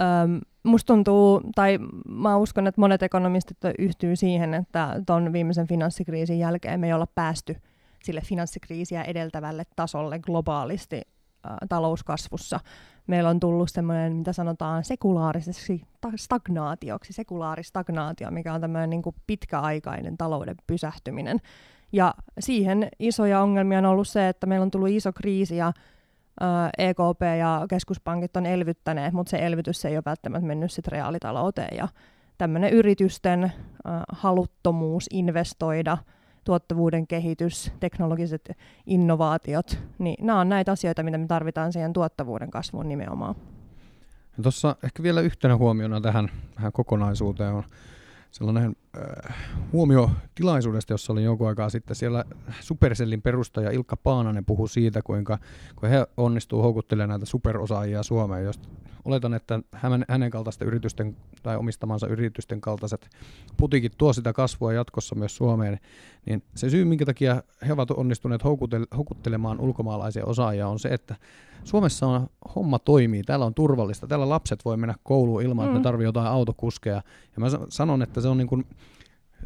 Öm, 0.00 0.40
musta 0.62 0.86
tuntuu, 0.86 1.40
tai 1.54 1.78
mä 2.08 2.36
uskon, 2.36 2.66
että 2.66 2.80
monet 2.80 3.02
ekonomistit 3.02 3.58
yhtyy 3.78 4.16
siihen, 4.16 4.54
että 4.54 5.02
tuon 5.06 5.32
viimeisen 5.32 5.66
finanssikriisin 5.66 6.38
jälkeen 6.38 6.80
me 6.80 6.86
ei 6.86 6.92
olla 6.92 7.08
päästy– 7.14 7.56
sille 8.04 8.20
finanssikriisiä 8.20 9.02
edeltävälle 9.02 9.64
tasolle 9.76 10.18
globaalisti 10.18 10.96
äh, 10.96 11.56
talouskasvussa. 11.68 12.60
Meillä 13.06 13.30
on 13.30 13.40
tullut 13.40 13.70
semmoinen, 13.70 14.12
mitä 14.12 14.32
sanotaan, 14.32 14.84
sekulaariseksi 14.84 15.82
stagnaatioksi, 16.16 17.12
sekulaaristagnaatio, 17.12 18.30
mikä 18.30 18.54
on 18.54 18.60
tämmöinen 18.60 18.90
niin 18.90 19.02
pitkäaikainen 19.26 20.16
talouden 20.16 20.56
pysähtyminen. 20.66 21.38
Ja 21.92 22.14
siihen 22.38 22.88
isoja 22.98 23.40
ongelmia 23.40 23.78
on 23.78 23.86
ollut 23.86 24.08
se, 24.08 24.28
että 24.28 24.46
meillä 24.46 24.64
on 24.64 24.70
tullut 24.70 24.88
iso 24.88 25.12
kriisi 25.12 25.56
ja 25.56 25.72
EKP 26.78 27.22
ja 27.38 27.66
keskuspankit 27.70 28.36
on 28.36 28.46
elvyttäneet, 28.46 29.12
mutta 29.12 29.30
se 29.30 29.46
elvytys 29.46 29.84
ei 29.84 29.96
ole 29.96 30.02
välttämättä 30.06 30.46
mennyt 30.46 30.72
sitten 30.72 30.92
reaalitalouteen. 30.92 31.76
Ja 31.76 31.88
tämmöinen 32.38 32.72
yritysten 32.72 33.44
äh, 33.44 33.52
haluttomuus 34.12 35.06
investoida– 35.10 35.98
tuottavuuden 36.44 37.06
kehitys, 37.06 37.72
teknologiset 37.80 38.56
innovaatiot, 38.86 39.78
niin 39.98 40.26
nämä 40.26 40.40
on 40.40 40.48
näitä 40.48 40.72
asioita, 40.72 41.02
mitä 41.02 41.18
me 41.18 41.26
tarvitaan 41.26 41.72
siihen 41.72 41.92
tuottavuuden 41.92 42.50
kasvuun 42.50 42.88
nimenomaan. 42.88 43.34
Tuossa 44.42 44.76
ehkä 44.84 45.02
vielä 45.02 45.20
yhtenä 45.20 45.56
huomiona 45.56 46.00
tähän, 46.00 46.30
tähän 46.54 46.72
kokonaisuuteen 46.72 47.52
on 47.52 47.64
sellainen 48.30 48.76
huomio 49.72 50.10
tilaisuudesta, 50.34 50.92
jossa 50.92 51.12
olin 51.12 51.24
jonkun 51.24 51.48
aikaa 51.48 51.70
sitten. 51.70 51.96
Siellä 51.96 52.24
Supercellin 52.60 53.22
perustaja 53.22 53.70
Ilkka 53.70 53.96
Paananen 53.96 54.44
puhui 54.44 54.68
siitä, 54.68 55.02
kuinka, 55.02 55.38
kuinka 55.76 55.88
he 55.88 56.06
onnistuu 56.16 56.62
houkuttelemaan 56.62 57.08
näitä 57.08 57.26
superosaajia 57.26 58.02
Suomeen. 58.02 58.44
Jos 58.44 58.60
oletan, 59.04 59.34
että 59.34 59.60
hänen 60.08 60.30
kaltaisten 60.30 60.68
yritysten 60.68 61.16
tai 61.42 61.56
omistamansa 61.56 62.06
yritysten 62.06 62.60
kaltaiset 62.60 63.10
putiikit 63.56 63.92
tuo 63.98 64.12
sitä 64.12 64.32
kasvua 64.32 64.72
jatkossa 64.72 65.14
myös 65.14 65.36
Suomeen, 65.36 65.78
niin 66.26 66.42
se 66.54 66.70
syy, 66.70 66.84
minkä 66.84 67.04
takia 67.04 67.42
he 67.66 67.72
ovat 67.72 67.90
onnistuneet 67.90 68.42
houkuttelemaan 68.96 69.60
ulkomaalaisia 69.60 70.24
osaajia 70.24 70.68
on 70.68 70.78
se, 70.78 70.88
että 70.88 71.16
Suomessa 71.64 72.06
on 72.06 72.26
homma 72.54 72.78
toimii, 72.78 73.22
täällä 73.22 73.44
on 73.44 73.54
turvallista, 73.54 74.06
täällä 74.06 74.28
lapset 74.28 74.64
voi 74.64 74.76
mennä 74.76 74.94
kouluun 75.02 75.42
ilman, 75.42 75.64
mm. 75.64 75.68
että 75.68 75.78
ne 75.78 75.82
tarvitsee 75.82 76.08
jotain 76.08 76.26
autokuskeja. 76.26 77.02
Ja 77.36 77.40
mä 77.40 77.46
sanon, 77.68 78.02
että 78.02 78.20
se 78.20 78.28
on 78.28 78.38
niin 78.38 78.48
kuin 78.48 78.64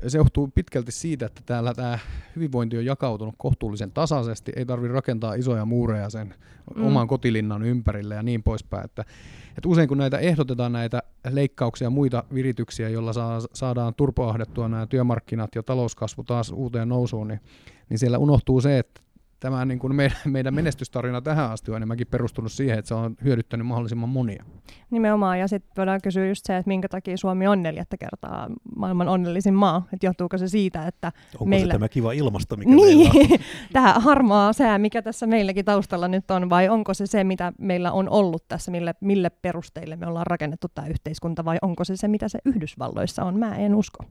se 0.06 0.18
johtuu 0.18 0.50
pitkälti 0.54 0.92
siitä, 0.92 1.26
että 1.26 1.40
täällä 1.46 1.74
tämä 1.74 1.98
hyvinvointi 2.36 2.78
on 2.78 2.84
jakautunut 2.84 3.34
kohtuullisen 3.38 3.92
tasaisesti, 3.92 4.52
ei 4.56 4.66
tarvitse 4.66 4.92
rakentaa 4.92 5.34
isoja 5.34 5.64
muureja 5.64 6.10
sen 6.10 6.34
mm. 6.76 6.86
oman 6.86 7.08
kotilinnan 7.08 7.62
ympärille 7.62 8.14
ja 8.14 8.22
niin 8.22 8.42
poispäin. 8.42 8.84
Että, 8.84 9.04
että 9.48 9.68
usein 9.68 9.88
kun 9.88 9.98
näitä 9.98 10.18
ehdotetaan 10.18 10.72
näitä 10.72 11.02
leikkauksia 11.30 11.86
ja 11.86 11.90
muita 11.90 12.24
virityksiä, 12.34 12.88
joilla 12.88 13.12
saa, 13.12 13.40
saadaan 13.54 13.94
turpoahdettua 13.94 14.68
nämä 14.68 14.86
työmarkkinat 14.86 15.54
ja 15.54 15.62
talouskasvu 15.62 16.24
taas 16.24 16.52
uuteen 16.52 16.88
nousuun, 16.88 17.28
niin, 17.28 17.40
niin 17.88 17.98
siellä 17.98 18.18
unohtuu 18.18 18.60
se, 18.60 18.78
että 18.78 19.00
tämä 19.42 19.64
niin 19.64 19.78
kuin 19.78 19.94
meidän, 19.94 20.16
meidän 20.24 20.54
menestystarina 20.54 21.20
tähän 21.20 21.50
asti 21.50 21.70
on 21.70 21.76
enemmänkin 21.76 22.06
perustunut 22.06 22.52
siihen, 22.52 22.78
että 22.78 22.88
se 22.88 22.94
on 22.94 23.16
hyödyttänyt 23.24 23.66
mahdollisimman 23.66 24.08
monia. 24.08 24.44
Nimenomaan, 24.90 25.38
ja 25.38 25.48
sitten 25.48 25.72
voidaan 25.76 26.00
kysyä 26.02 26.26
just 26.26 26.46
se, 26.46 26.56
että 26.56 26.68
minkä 26.68 26.88
takia 26.88 27.16
Suomi 27.16 27.46
on 27.46 27.62
neljättä 27.62 27.96
kertaa 27.96 28.48
maailman 28.76 29.08
onnellisin 29.08 29.54
maa, 29.54 29.86
että 29.92 30.06
johtuuko 30.06 30.38
se 30.38 30.48
siitä, 30.48 30.86
että 30.86 31.12
Onko 31.34 31.44
meillä... 31.44 31.72
se 31.72 31.78
tämä 31.78 31.88
kiva 31.88 32.12
ilmasto, 32.12 32.56
mikä 32.56 32.70
niin, 32.70 33.12
meillä 33.12 33.34
on? 33.34 33.38
tämä 33.72 33.92
harmaa 33.92 34.52
sää, 34.52 34.78
mikä 34.78 35.02
tässä 35.02 35.26
meilläkin 35.26 35.64
taustalla 35.64 36.08
nyt 36.08 36.30
on, 36.30 36.50
vai 36.50 36.68
onko 36.68 36.94
se 36.94 37.06
se, 37.06 37.24
mitä 37.24 37.52
meillä 37.58 37.92
on 37.92 38.08
ollut 38.08 38.48
tässä, 38.48 38.70
mille, 38.70 38.94
mille 39.00 39.30
perusteille 39.30 39.96
me 39.96 40.06
ollaan 40.06 40.26
rakennettu 40.26 40.68
tämä 40.74 40.88
yhteiskunta, 40.88 41.44
vai 41.44 41.58
onko 41.62 41.84
se 41.84 41.96
se, 41.96 42.08
mitä 42.08 42.28
se 42.28 42.38
Yhdysvalloissa 42.44 43.24
on? 43.24 43.38
Mä 43.38 43.54
en 43.54 43.74
usko. 43.74 44.04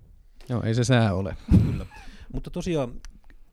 Joo, 0.49 0.63
ei 0.63 0.75
se 0.75 0.83
sää 0.83 1.13
ole. 1.13 1.37
Kyllä. 1.67 1.85
Mutta 2.33 2.49
tosiaan 2.49 2.91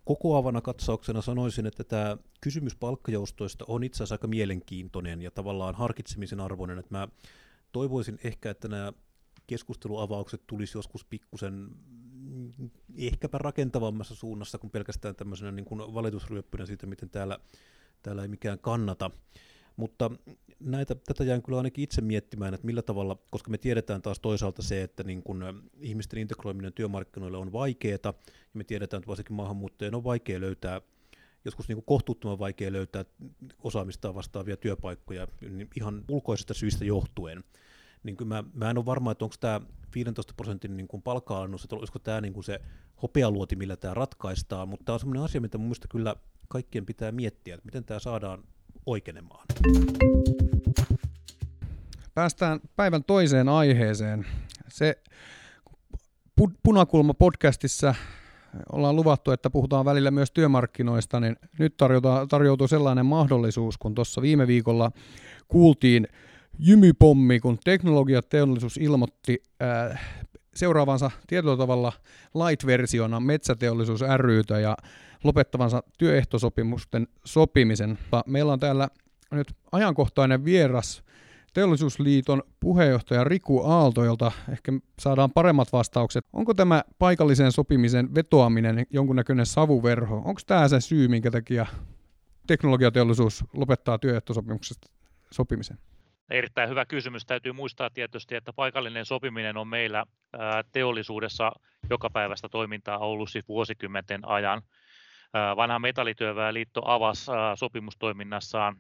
kokoavana 0.09 0.61
katsauksena 0.61 1.23
sanoisin, 1.23 1.67
että 1.67 1.85
tämä 1.85 2.17
kysymys 2.41 2.77
palkkajoustoista 2.77 3.65
on 3.69 3.85
itse 3.85 3.97
asiassa 3.97 4.15
aika 4.15 4.27
mielenkiintoinen 4.27 5.23
ja 5.23 5.31
tavallaan 5.31 5.75
harkitsemisen 5.75 6.41
arvoinen, 6.41 6.79
että 6.79 6.95
mä 6.95 7.09
toivoisin 7.73 8.19
ehkä, 8.25 8.51
että 8.51 8.69
nämä 8.69 8.93
keskusteluavaukset 9.47 10.43
tulisi 10.47 10.79
joskus 10.79 11.05
pikkusen 11.05 11.69
ehkäpä 12.97 13.39
rakentavammassa 13.39 14.15
suunnassa 14.15 14.59
kuin 14.59 14.71
pelkästään 14.71 15.17
tämmöisenä 15.17 15.53
niin 15.53 15.65
kuin 15.65 15.95
valitusryöppynä 15.95 16.67
siitä, 16.67 16.87
miten 16.87 17.11
täällä, 17.11 17.39
täällä 18.03 18.23
ei 18.23 18.29
mikään 18.29 18.59
kannata. 18.59 19.11
Mutta 19.79 20.11
näitä, 20.61 20.95
tätä 20.95 21.25
jään 21.25 21.43
kyllä 21.43 21.59
ainakin 21.59 21.85
itse 21.85 22.01
miettimään, 22.01 22.55
että 22.55 22.67
millä 22.67 22.83
tavalla, 22.83 23.19
koska 23.31 23.51
me 23.51 23.59
tiedetään 23.59 24.03
taas 24.03 24.21
toisaalta 24.21 24.63
se, 24.63 24.83
että 24.83 25.03
niin 25.05 25.23
kun 25.23 25.71
ihmisten 25.81 26.19
integroiminen 26.19 26.73
työmarkkinoille 26.73 27.39
on 27.39 27.53
vaikeaa, 27.53 27.99
ja 28.05 28.15
me 28.55 28.65
tiedetään, 28.65 28.99
että 28.99 29.09
varsinkin 29.09 29.37
maahanmuuttajien 29.37 29.95
on 29.95 30.05
vaikea 30.05 30.41
löytää, 30.41 30.81
joskus 31.45 31.69
niin 31.69 31.77
kuin 31.77 31.85
kohtuuttoman 31.85 32.39
vaikea 32.39 32.73
löytää 32.73 33.05
osaamistaan 33.59 34.15
vastaavia 34.15 34.57
työpaikkoja 34.57 35.29
niin 35.41 35.69
ihan 35.77 36.05
ulkoisista 36.09 36.55
syistä 36.55 36.85
johtuen. 36.85 37.45
Niin 38.03 38.17
kuin 38.17 38.29
mä, 38.29 38.45
mä 38.55 38.71
en 38.71 38.79
ole 38.79 38.87
varma, 38.87 39.13
että 39.13 39.25
onko 39.25 39.37
tämä 39.41 39.61
15 39.95 40.35
prosentin 40.37 40.77
niin 40.77 41.03
palkka-alennus, 41.05 41.65
että 41.65 41.77
olisiko 41.77 41.99
tämä 41.99 42.21
niin 42.21 42.45
se 42.45 42.61
hopealuoti, 43.03 43.57
millä 43.57 43.77
tämä 43.77 43.95
ratkaistaan, 43.95 44.69
mutta 44.69 44.85
tämä 44.85 44.95
on 44.95 45.01
sellainen 45.01 45.23
asia, 45.23 45.41
mitä 45.41 45.59
mun 45.59 45.67
mielestä 45.67 45.89
kyllä 45.91 46.17
kaikkien 46.49 46.87
pitää 46.87 47.13
miettiä, 47.13 47.55
että 47.55 47.67
miten 47.67 47.85
tämä 47.85 48.01
saadaan 48.01 48.45
oikenemaan. 48.89 49.47
Päästään 52.15 52.61
päivän 52.77 53.05
toiseen 53.05 53.49
aiheeseen. 53.49 54.27
Se 54.69 55.03
Punakulma 56.63 57.15
podcastissa 57.15 57.95
ollaan 58.73 58.97
luvattu, 58.97 59.31
että 59.31 59.51
puhutaan 59.51 59.85
välillä 59.85 60.11
myös 60.11 60.31
työmarkkinoista, 60.31 61.21
niin 61.21 61.37
nyt 61.59 61.75
tarjoutuu 62.29 62.69
sellainen 62.69 63.07
mahdollisuus, 63.07 63.79
kun 63.79 63.95
tuossa 63.95 64.23
viime 64.23 64.47
viikolla 64.47 64.91
kuultiin 65.49 66.09
jymypommi, 66.59 67.41
kun 67.41 67.59
teknologiateollisuus 67.65 68.77
ilmoitti 68.77 69.43
ää, 69.61 69.99
seuraavansa 70.59 71.11
tietyllä 71.27 71.57
tavalla 71.57 71.93
light-versiona 72.35 73.21
metsäteollisuus 73.21 74.01
rytä 74.17 74.61
ja 74.61 74.77
lopettavansa 75.25 75.83
työehtosopimusten 75.99 77.09
sopimisen. 77.25 77.99
Meillä 78.27 78.53
on 78.53 78.61
täällä 78.61 78.89
nyt 79.31 79.57
ajankohtainen 79.73 80.45
vieras 80.45 81.03
Teollisuusliiton 81.55 82.43
puheenjohtaja 82.61 83.25
Riku 83.25 83.63
Aalto, 83.65 84.05
jolta 84.05 84.33
ehkä 84.53 84.73
saadaan 84.99 85.31
paremmat 85.31 85.73
vastaukset. 85.73 86.27
Onko 86.33 86.55
tämä 86.55 86.85
paikallisen 86.99 87.53
sopimisen 87.53 88.15
vetoaminen 88.15 88.87
jonkunnäköinen 88.91 89.47
savuverho? 89.47 90.17
Onko 90.17 90.41
tämä 90.47 90.69
se 90.69 90.81
syy, 90.81 91.09
minkä 91.09 91.31
takia 91.31 91.67
teknologiateollisuus 92.47 93.45
lopettaa 93.53 93.99
työehtosopimuksesta 93.99 94.91
sopimisen? 95.31 95.79
Erittäin 96.31 96.71
hyvä 96.71 96.85
kysymys. 96.85 97.27
Täytyy 97.27 97.53
muistaa 97.53 97.91
tietysti, 97.91 98.35
että 98.35 98.53
paikallinen 98.53 99.05
sopiminen 99.05 99.57
on 99.57 99.69
meillä 99.69 100.05
teollisuudessa 100.73 101.53
joka 101.91 102.11
päivästä 102.11 102.49
toimintaa 102.49 102.99
ollut 102.99 103.31
siis 103.31 103.49
vuosikymmenten 103.49 104.29
ajan. 104.29 104.63
Vanha 105.57 105.79
metallityöväenliitto 105.79 106.83
avasi 106.85 107.31
sopimustoiminnassaan 107.55 108.77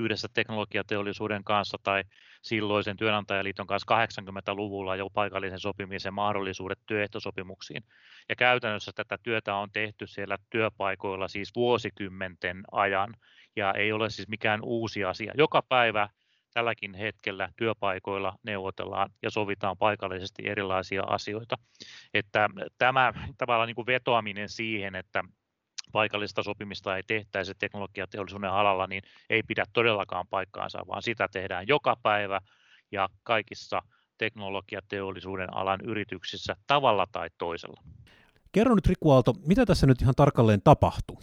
yhdessä 0.00 0.28
teknologiateollisuuden 0.34 1.44
kanssa 1.44 1.78
tai 1.82 2.04
silloisen 2.42 2.96
työnantajaliiton 2.96 3.66
kanssa 3.66 4.06
80-luvulla 4.06 4.96
jo 4.96 5.10
paikallisen 5.10 5.60
sopimisen 5.60 6.14
mahdollisuudet 6.14 6.78
työehtosopimuksiin. 6.86 7.82
Ja 8.28 8.36
käytännössä 8.36 8.92
tätä 8.94 9.18
työtä 9.22 9.54
on 9.54 9.70
tehty 9.72 10.06
siellä 10.06 10.36
työpaikoilla 10.50 11.28
siis 11.28 11.50
vuosikymmenten 11.56 12.62
ajan 12.72 13.14
ja 13.56 13.72
ei 13.72 13.92
ole 13.92 14.10
siis 14.10 14.28
mikään 14.28 14.60
uusi 14.62 15.04
asia. 15.04 15.32
Joka 15.36 15.62
päivä 15.68 16.08
tälläkin 16.54 16.94
hetkellä 16.94 17.48
työpaikoilla 17.56 18.36
neuvotellaan 18.42 19.10
ja 19.22 19.30
sovitaan 19.30 19.76
paikallisesti 19.78 20.42
erilaisia 20.48 21.02
asioita. 21.02 21.56
Että 22.14 22.48
tämä 22.78 23.12
tavallaan 23.38 23.66
niin 23.66 23.74
kuin 23.74 23.86
vetoaminen 23.86 24.48
siihen, 24.48 24.94
että 24.94 25.24
paikallista 25.92 26.42
sopimista 26.42 26.96
ei 26.96 27.02
tehtäisi 27.02 27.54
teknologiateollisuuden 27.58 28.50
alalla, 28.50 28.86
niin 28.86 29.02
ei 29.30 29.42
pidä 29.42 29.64
todellakaan 29.72 30.26
paikkaansa, 30.30 30.78
vaan 30.88 31.02
sitä 31.02 31.28
tehdään 31.32 31.68
joka 31.68 31.96
päivä 32.02 32.40
ja 32.92 33.08
kaikissa 33.22 33.82
teknologiateollisuuden 34.18 35.56
alan 35.56 35.80
yrityksissä 35.84 36.56
tavalla 36.66 37.06
tai 37.12 37.28
toisella. 37.38 37.82
Kerro 38.52 38.74
nyt 38.74 38.86
Riku 38.86 39.10
Aalto, 39.10 39.34
mitä 39.46 39.66
tässä 39.66 39.86
nyt 39.86 40.02
ihan 40.02 40.14
tarkalleen 40.14 40.62
tapahtuu? 40.64 41.18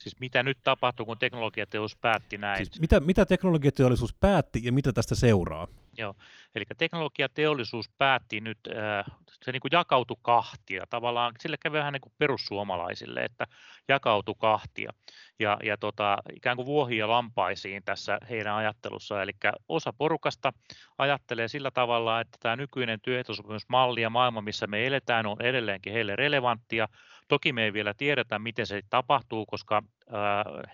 Siis 0.00 0.20
mitä 0.20 0.42
nyt 0.42 0.58
tapahtuu, 0.64 1.06
kun 1.06 1.18
teknologiateollisuus 1.18 2.00
päätti 2.00 2.38
näin? 2.38 2.66
Siis 2.66 2.80
mitä, 2.80 3.00
mitä 3.00 3.26
teknologiateollisuus 3.26 4.14
päätti 4.14 4.60
ja 4.62 4.72
mitä 4.72 4.92
tästä 4.92 5.14
seuraa? 5.14 5.68
Joo, 6.00 6.14
eli 6.54 6.64
teknologiateollisuus 6.78 7.90
päätti 7.98 8.40
nyt, 8.40 8.58
äh, 8.68 9.04
se 9.44 9.52
niin 9.52 9.60
kuin 9.60 9.70
jakautui 9.72 10.16
kahtia, 10.22 10.84
tavallaan 10.90 11.34
sille 11.40 11.56
kävi 11.56 11.78
vähän 11.78 11.92
niin 11.92 12.00
kuin 12.00 12.12
perussuomalaisille, 12.18 13.20
että 13.20 13.46
jakautui 13.88 14.34
kahtia, 14.38 14.92
ja, 15.38 15.58
ja 15.62 15.76
tota, 15.76 16.18
ikään 16.36 16.56
kuin 16.56 16.66
vuohia 16.66 17.08
lampaisiin 17.08 17.82
tässä 17.84 18.18
heidän 18.30 18.54
ajattelussa, 18.54 19.22
eli 19.22 19.32
osa 19.68 19.92
porukasta 19.92 20.52
ajattelee 20.98 21.48
sillä 21.48 21.70
tavalla, 21.70 22.20
että 22.20 22.38
tämä 22.42 22.56
nykyinen 22.56 23.00
työehtosopimusmalli 23.00 24.02
ja 24.02 24.10
maailma, 24.10 24.40
missä 24.40 24.66
me 24.66 24.86
eletään, 24.86 25.26
on 25.26 25.42
edelleenkin 25.42 25.92
heille 25.92 26.16
relevanttia, 26.16 26.88
Toki 27.30 27.52
me 27.52 27.64
ei 27.64 27.72
vielä 27.72 27.94
tiedetä, 27.94 28.38
miten 28.38 28.66
se 28.66 28.82
tapahtuu, 28.90 29.46
koska 29.46 29.82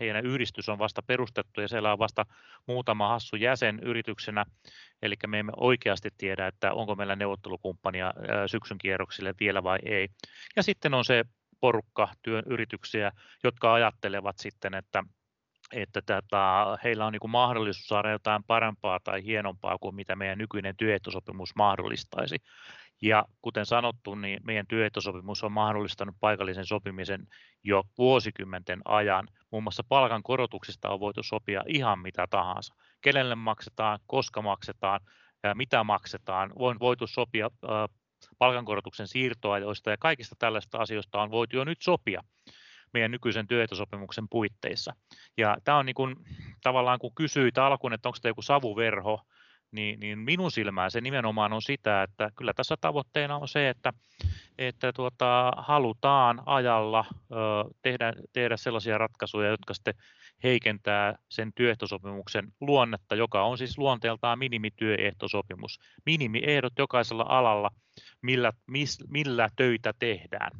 heidän 0.00 0.26
yhdistys 0.26 0.68
on 0.68 0.78
vasta 0.78 1.02
perustettu 1.02 1.60
ja 1.60 1.68
siellä 1.68 1.92
on 1.92 1.98
vasta 1.98 2.26
muutama 2.66 3.08
hassu 3.08 3.36
jäsen 3.36 3.80
yrityksenä, 3.82 4.44
eli 5.02 5.14
me 5.26 5.38
emme 5.38 5.52
oikeasti 5.56 6.10
tiedä, 6.18 6.46
että 6.46 6.72
onko 6.72 6.94
meillä 6.94 7.16
neuvottelukumppania 7.16 8.12
syksyn 8.46 8.78
kierroksille 8.78 9.34
vielä 9.40 9.62
vai 9.62 9.78
ei. 9.84 10.08
Ja 10.56 10.62
sitten 10.62 10.94
on 10.94 11.04
se 11.04 11.24
porukka 11.60 12.08
työn 12.22 12.44
yrityksiä, 12.46 13.12
jotka 13.44 13.74
ajattelevat 13.74 14.38
sitten, 14.38 14.74
että 14.74 15.04
että 15.72 16.02
tätä, 16.02 16.38
heillä 16.84 17.06
on 17.06 17.12
niin 17.12 17.30
mahdollisuus 17.30 17.86
saada 17.86 18.10
jotain 18.10 18.44
parempaa 18.44 19.00
tai 19.04 19.24
hienompaa 19.24 19.78
kuin 19.78 19.94
mitä 19.94 20.16
meidän 20.16 20.38
nykyinen 20.38 20.76
työehtosopimus 20.76 21.56
mahdollistaisi. 21.56 22.36
Ja 23.02 23.24
kuten 23.42 23.66
sanottu, 23.66 24.14
niin 24.14 24.40
meidän 24.44 24.66
työehtosopimus 24.66 25.44
on 25.44 25.52
mahdollistanut 25.52 26.16
paikallisen 26.20 26.66
sopimisen 26.66 27.26
jo 27.64 27.82
vuosikymmenten 27.98 28.80
ajan. 28.84 29.28
Muun 29.50 29.62
muassa 29.62 29.84
palkan 29.88 30.22
korotuksista 30.22 30.90
on 30.90 31.00
voitu 31.00 31.22
sopia 31.22 31.62
ihan 31.68 31.98
mitä 31.98 32.26
tahansa. 32.30 32.74
Kenelle 33.00 33.34
maksetaan, 33.34 33.98
koska 34.06 34.42
maksetaan, 34.42 35.00
mitä 35.54 35.84
maksetaan. 35.84 36.52
On 36.54 36.78
voitu 36.80 37.06
sopia 37.06 37.50
palkankorotuksen 38.38 39.08
siirtoajoista 39.08 39.90
ja 39.90 39.96
kaikista 39.96 40.36
tällaista 40.38 40.78
asioista 40.78 41.22
on 41.22 41.30
voitu 41.30 41.56
jo 41.56 41.64
nyt 41.64 41.82
sopia 41.82 42.22
meidän 42.92 43.10
nykyisen 43.10 43.46
työehtosopimuksen 43.46 44.28
puitteissa. 44.30 44.92
Ja 45.36 45.56
tämä 45.64 45.78
on 45.78 45.86
niin 45.86 45.94
kuin, 45.94 46.16
tavallaan 46.62 46.98
kun 46.98 47.14
kysyit 47.14 47.58
alkuun, 47.58 47.92
että 47.92 48.08
onko 48.08 48.18
tämä 48.22 48.30
joku 48.30 48.42
savuverho, 48.42 49.20
niin, 49.76 50.00
niin 50.00 50.18
minun 50.18 50.50
silmään 50.50 50.90
se 50.90 51.00
nimenomaan 51.00 51.52
on 51.52 51.62
sitä, 51.62 52.02
että 52.02 52.30
kyllä 52.36 52.52
tässä 52.56 52.74
tavoitteena 52.80 53.36
on 53.36 53.48
se, 53.48 53.68
että, 53.68 53.92
että 54.58 54.92
tuota, 54.92 55.52
halutaan 55.56 56.42
ajalla 56.46 57.04
ö, 57.10 57.34
tehdä, 57.82 58.12
tehdä 58.32 58.56
sellaisia 58.56 58.98
ratkaisuja, 58.98 59.48
jotka 59.48 59.74
sitten 59.74 59.94
heikentää 60.42 61.14
sen 61.28 61.52
työehtosopimuksen 61.54 62.52
luonnetta, 62.60 63.14
joka 63.14 63.42
on 63.42 63.58
siis 63.58 63.78
luonteeltaan 63.78 64.38
minimityöehtosopimus. 64.38 65.78
Minimiehdot 66.06 66.72
jokaisella 66.78 67.26
alalla, 67.28 67.70
millä, 68.22 68.52
mis, 68.66 68.98
millä 69.08 69.48
töitä 69.56 69.92
tehdään. 69.98 70.50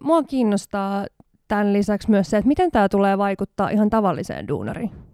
Mua 0.00 0.22
kiinnostaa 0.22 1.06
tämän 1.48 1.72
lisäksi 1.72 2.10
myös 2.10 2.30
se, 2.30 2.36
että 2.36 2.48
miten 2.48 2.70
tämä 2.70 2.88
tulee 2.88 3.18
vaikuttaa 3.18 3.70
ihan 3.70 3.90
tavalliseen 3.90 4.48
duunariin. 4.48 5.07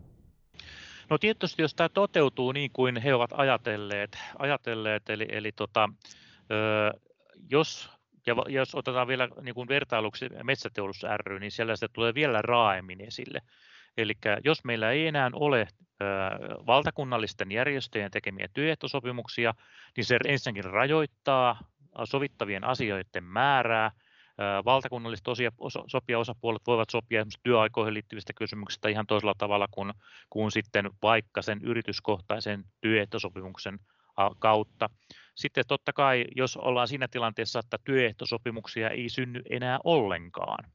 No 1.10 1.18
tietysti, 1.18 1.62
jos 1.62 1.74
tämä 1.74 1.88
toteutuu 1.88 2.52
niin 2.52 2.70
kuin 2.72 2.96
he 2.96 3.14
ovat 3.14 3.30
ajatelleet, 3.34 4.18
ajatelleet 4.38 5.10
eli, 5.10 5.26
eli 5.28 5.52
tota, 5.52 5.88
ö, 6.50 7.00
jos, 7.50 7.90
ja 8.26 8.34
jos 8.48 8.74
otetaan 8.74 9.08
vielä 9.08 9.28
niin 9.42 9.54
kuin 9.54 9.68
vertailuksi 9.68 10.28
metsäteollisuus 10.42 11.12
ry, 11.16 11.40
niin 11.40 11.50
siellä 11.50 11.76
se 11.76 11.88
tulee 11.88 12.14
vielä 12.14 12.42
raaemmin 12.42 13.00
esille. 13.00 13.40
Eli 13.96 14.12
jos 14.44 14.64
meillä 14.64 14.90
ei 14.90 15.06
enää 15.06 15.30
ole 15.32 15.60
ö, 15.60 16.04
valtakunnallisten 16.66 17.52
järjestöjen 17.52 18.10
tekemiä 18.10 18.48
työehtosopimuksia, 18.54 19.54
niin 19.96 20.04
se 20.04 20.18
ensinnäkin 20.26 20.70
rajoittaa 20.70 21.58
sovittavien 22.04 22.64
asioiden 22.64 23.24
määrää, 23.24 23.90
valtakunnalliset 24.64 25.28
osia, 25.28 25.50
osa, 25.58 25.84
sopijaosapuolet 25.86 26.62
voivat 26.66 26.90
sopia 26.90 27.26
työaikoihin 27.42 27.94
liittyvistä 27.94 28.32
kysymyksistä 28.32 28.88
ihan 28.88 29.06
toisella 29.06 29.34
tavalla 29.38 29.68
kuin, 29.70 29.92
kuin 30.30 30.50
sitten 30.50 30.90
vaikka 31.02 31.42
sen 31.42 31.60
yrityskohtaisen 31.62 32.64
työehtosopimuksen 32.80 33.78
kautta. 34.38 34.90
Sitten 35.34 35.64
totta 35.68 35.92
kai, 35.92 36.24
jos 36.36 36.56
ollaan 36.56 36.88
siinä 36.88 37.08
tilanteessa, 37.08 37.58
että 37.58 37.78
työehtosopimuksia 37.84 38.90
ei 38.90 39.08
synny 39.08 39.42
enää 39.50 39.78
ollenkaan, 39.84 40.72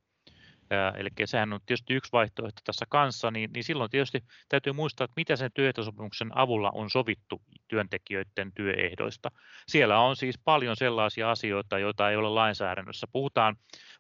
Eli 0.97 1.09
sehän 1.25 1.53
on 1.53 1.59
tietysti 1.65 1.93
yksi 1.93 2.11
vaihtoehto 2.11 2.61
tässä 2.65 2.85
kanssa, 2.89 3.31
niin, 3.31 3.49
niin 3.53 3.63
silloin 3.63 3.89
tietysti 3.91 4.23
täytyy 4.49 4.73
muistaa, 4.73 5.05
että 5.05 5.13
mitä 5.15 5.35
sen 5.35 5.51
työehtosopimuksen 5.53 6.37
avulla 6.37 6.71
on 6.73 6.89
sovittu 6.89 7.41
työntekijöiden 7.67 8.51
työehdoista. 8.55 9.31
Siellä 9.67 9.99
on 9.99 10.15
siis 10.15 10.39
paljon 10.43 10.75
sellaisia 10.75 11.31
asioita, 11.31 11.79
joita 11.79 12.09
ei 12.09 12.15
ole 12.15 12.29
lainsäädännössä. 12.29 13.07
Puhutaan 13.11 13.55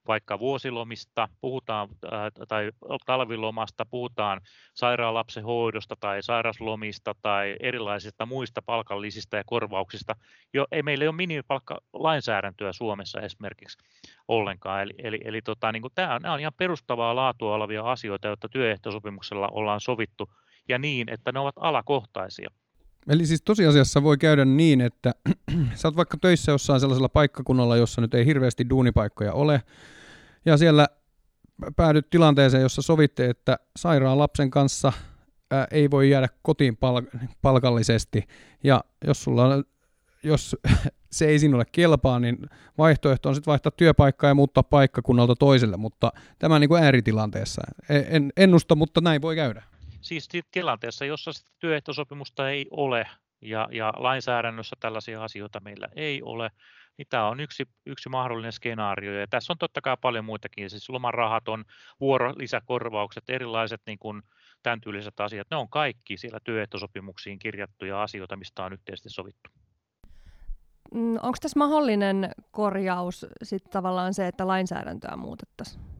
vaikka 0.07 0.39
vuosilomista, 0.39 1.29
puhutaan 1.41 1.89
tai 2.47 2.71
talvilomasta, 3.05 3.85
puhutaan 3.85 4.41
sairaalapsen 4.73 5.43
hoidosta 5.43 5.95
tai 5.99 6.23
sairaslomista 6.23 7.15
tai 7.21 7.55
erilaisista 7.59 8.25
muista 8.25 8.61
palkallisista 8.61 9.37
ja 9.37 9.43
korvauksista. 9.45 10.15
Jo, 10.53 10.65
ei 10.71 10.83
meillä 10.83 11.05
ole 11.05 11.11
minimipalkkalainsäädäntöä 11.11 12.73
Suomessa 12.73 13.21
esimerkiksi 13.21 13.77
ollenkaan. 14.27 14.81
Eli, 14.81 14.93
eli, 14.97 15.19
eli 15.25 15.41
tota, 15.41 15.71
niin 15.71 15.81
kuin 15.81 15.93
tämä, 15.95 16.19
nämä 16.19 16.33
on 16.33 16.39
ihan 16.39 16.53
perustavaa 16.57 17.15
laatua 17.15 17.55
olevia 17.55 17.83
asioita, 17.83 18.27
joita 18.27 18.49
työehtosopimuksella 18.49 19.47
ollaan 19.51 19.81
sovittu 19.81 20.29
ja 20.69 20.79
niin, 20.79 21.09
että 21.09 21.31
ne 21.31 21.39
ovat 21.39 21.55
alakohtaisia. 21.59 22.49
Eli 23.07 23.25
siis 23.25 23.41
tosiasiassa 23.41 24.03
voi 24.03 24.17
käydä 24.17 24.45
niin, 24.45 24.81
että 24.81 25.11
sä 25.75 25.87
oot 25.87 25.95
vaikka 25.95 26.17
töissä 26.17 26.51
jossain 26.51 26.79
sellaisella 26.79 27.09
paikkakunnalla, 27.09 27.77
jossa 27.77 28.01
nyt 28.01 28.13
ei 28.13 28.25
hirveästi 28.25 28.69
duunipaikkoja 28.69 29.33
ole, 29.33 29.61
ja 30.45 30.57
siellä 30.57 30.87
päädyt 31.75 32.09
tilanteeseen, 32.09 32.61
jossa 32.61 32.81
sovitte, 32.81 33.29
että 33.29 33.59
sairaan 33.75 34.17
lapsen 34.17 34.49
kanssa 34.49 34.93
ää, 35.51 35.67
ei 35.71 35.91
voi 35.91 36.09
jäädä 36.09 36.27
kotiin 36.41 36.77
pal- 36.77 37.01
palkallisesti, 37.41 38.27
ja 38.63 38.83
jos 39.07 39.23
sulla 39.23 39.45
on, 39.45 39.63
jos 40.23 40.55
se 41.11 41.27
ei 41.27 41.39
sinulle 41.39 41.65
kelpaa, 41.71 42.19
niin 42.19 42.37
vaihtoehto 42.77 43.29
on 43.29 43.35
sitten 43.35 43.51
vaihtaa 43.51 43.71
työpaikkaa 43.71 44.29
ja 44.29 44.35
muuttaa 44.35 44.63
paikkakunnalta 44.63 45.35
toiselle, 45.35 45.77
mutta 45.77 46.11
tämä 46.39 46.59
niin 46.59 46.69
kuin 46.69 46.83
ääritilanteessa. 46.83 47.61
E, 47.89 48.01
en 48.07 48.33
ennusta, 48.37 48.75
mutta 48.75 49.01
näin 49.01 49.21
voi 49.21 49.35
käydä. 49.35 49.63
Siis 50.01 50.29
tilanteessa, 50.51 51.05
jossa 51.05 51.31
työehtosopimusta 51.59 52.49
ei 52.49 52.65
ole 52.71 53.07
ja, 53.41 53.67
ja 53.71 53.93
lainsäädännössä 53.97 54.75
tällaisia 54.79 55.23
asioita 55.23 55.59
meillä 55.59 55.87
ei 55.95 56.21
ole, 56.21 56.51
niin 56.97 57.07
tämä 57.09 57.27
on 57.27 57.39
yksi, 57.39 57.65
yksi 57.85 58.09
mahdollinen 58.09 58.51
skenaario. 58.51 59.19
Ja 59.19 59.27
tässä 59.27 59.53
on 59.53 59.57
totta 59.57 59.81
kai 59.81 59.97
paljon 60.01 60.25
muitakin, 60.25 60.69
siis 60.69 60.89
lomarahaton, 60.89 61.65
vuorolisäkorvaukset, 61.99 63.29
erilaiset 63.29 63.81
niin 63.85 63.99
kuin 63.99 64.21
tämän 64.63 64.81
tyyliset 64.81 65.19
asiat, 65.19 65.47
ne 65.51 65.57
on 65.57 65.69
kaikki 65.69 66.17
siellä 66.17 66.39
työehtosopimuksiin 66.43 67.39
kirjattuja 67.39 68.03
asioita, 68.03 68.37
mistä 68.37 68.63
on 68.63 68.73
yhteisesti 68.73 69.09
sovittu. 69.09 69.49
Mm, 70.93 71.15
Onko 71.15 71.37
tässä 71.41 71.59
mahdollinen 71.59 72.31
korjaus 72.51 73.25
sitten 73.43 73.71
tavallaan 73.71 74.13
se, 74.13 74.27
että 74.27 74.47
lainsäädäntöä 74.47 75.15
muutettaisiin? 75.15 75.98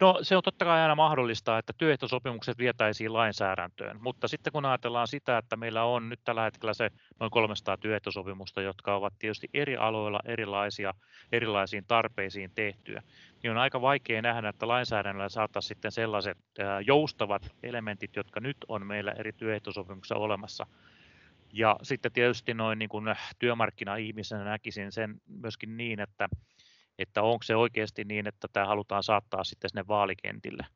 No 0.00 0.18
se 0.22 0.36
on 0.36 0.42
totta 0.42 0.64
kai 0.64 0.80
aina 0.80 0.94
mahdollista, 0.94 1.58
että 1.58 1.72
työehtosopimukset 1.72 2.58
vietäisiin 2.58 3.12
lainsäädäntöön, 3.12 4.02
mutta 4.02 4.28
sitten 4.28 4.52
kun 4.52 4.64
ajatellaan 4.64 5.08
sitä, 5.08 5.38
että 5.38 5.56
meillä 5.56 5.84
on 5.84 6.08
nyt 6.08 6.20
tällä 6.24 6.42
hetkellä 6.42 6.74
se 6.74 6.90
noin 7.20 7.30
300 7.30 7.76
työehtosopimusta, 7.76 8.62
jotka 8.62 8.94
ovat 8.94 9.14
tietysti 9.18 9.48
eri 9.54 9.76
aloilla 9.76 10.20
erilaisia, 10.24 10.94
erilaisiin 11.32 11.84
tarpeisiin 11.88 12.50
tehtyjä, 12.54 13.02
niin 13.42 13.50
on 13.50 13.58
aika 13.58 13.80
vaikea 13.80 14.22
nähdä, 14.22 14.48
että 14.48 14.68
lainsäädännöllä 14.68 15.28
saataisiin 15.28 15.68
sitten 15.68 15.92
sellaiset 15.92 16.38
joustavat 16.86 17.54
elementit, 17.62 18.16
jotka 18.16 18.40
nyt 18.40 18.56
on 18.68 18.86
meillä 18.86 19.12
eri 19.12 19.32
työehtosopimuksissa 19.32 20.14
olemassa, 20.14 20.66
ja 21.52 21.76
sitten 21.82 22.12
tietysti 22.12 22.54
noin 22.54 22.78
niin 22.78 22.88
kuin 22.88 23.04
työmarkkina-ihmisenä 23.38 24.44
näkisin 24.44 24.92
sen 24.92 25.20
myöskin 25.26 25.76
niin, 25.76 26.00
että, 26.00 26.28
että 26.98 27.22
onko 27.22 27.42
se 27.42 27.56
oikeasti 27.56 28.04
niin, 28.04 28.26
että 28.26 28.48
tämä 28.52 28.66
halutaan 28.66 29.02
saattaa 29.02 29.44
sitten 29.44 29.70
sinne 29.70 29.84
vaalikentille. 29.88 30.66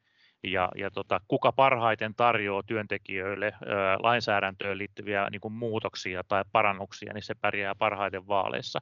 Ja, 0.44 0.68
ja 0.76 0.90
tota, 0.90 1.20
kuka 1.28 1.52
parhaiten 1.52 2.14
tarjoaa 2.14 2.62
työntekijöille 2.66 3.46
ö, 3.46 3.66
lainsäädäntöön 4.02 4.78
liittyviä 4.78 5.28
niin 5.30 5.40
kuin 5.40 5.54
muutoksia 5.54 6.22
tai 6.28 6.44
parannuksia, 6.52 7.12
niin 7.12 7.22
se 7.22 7.34
pärjää 7.34 7.74
parhaiten 7.74 8.26
vaaleissa. 8.26 8.78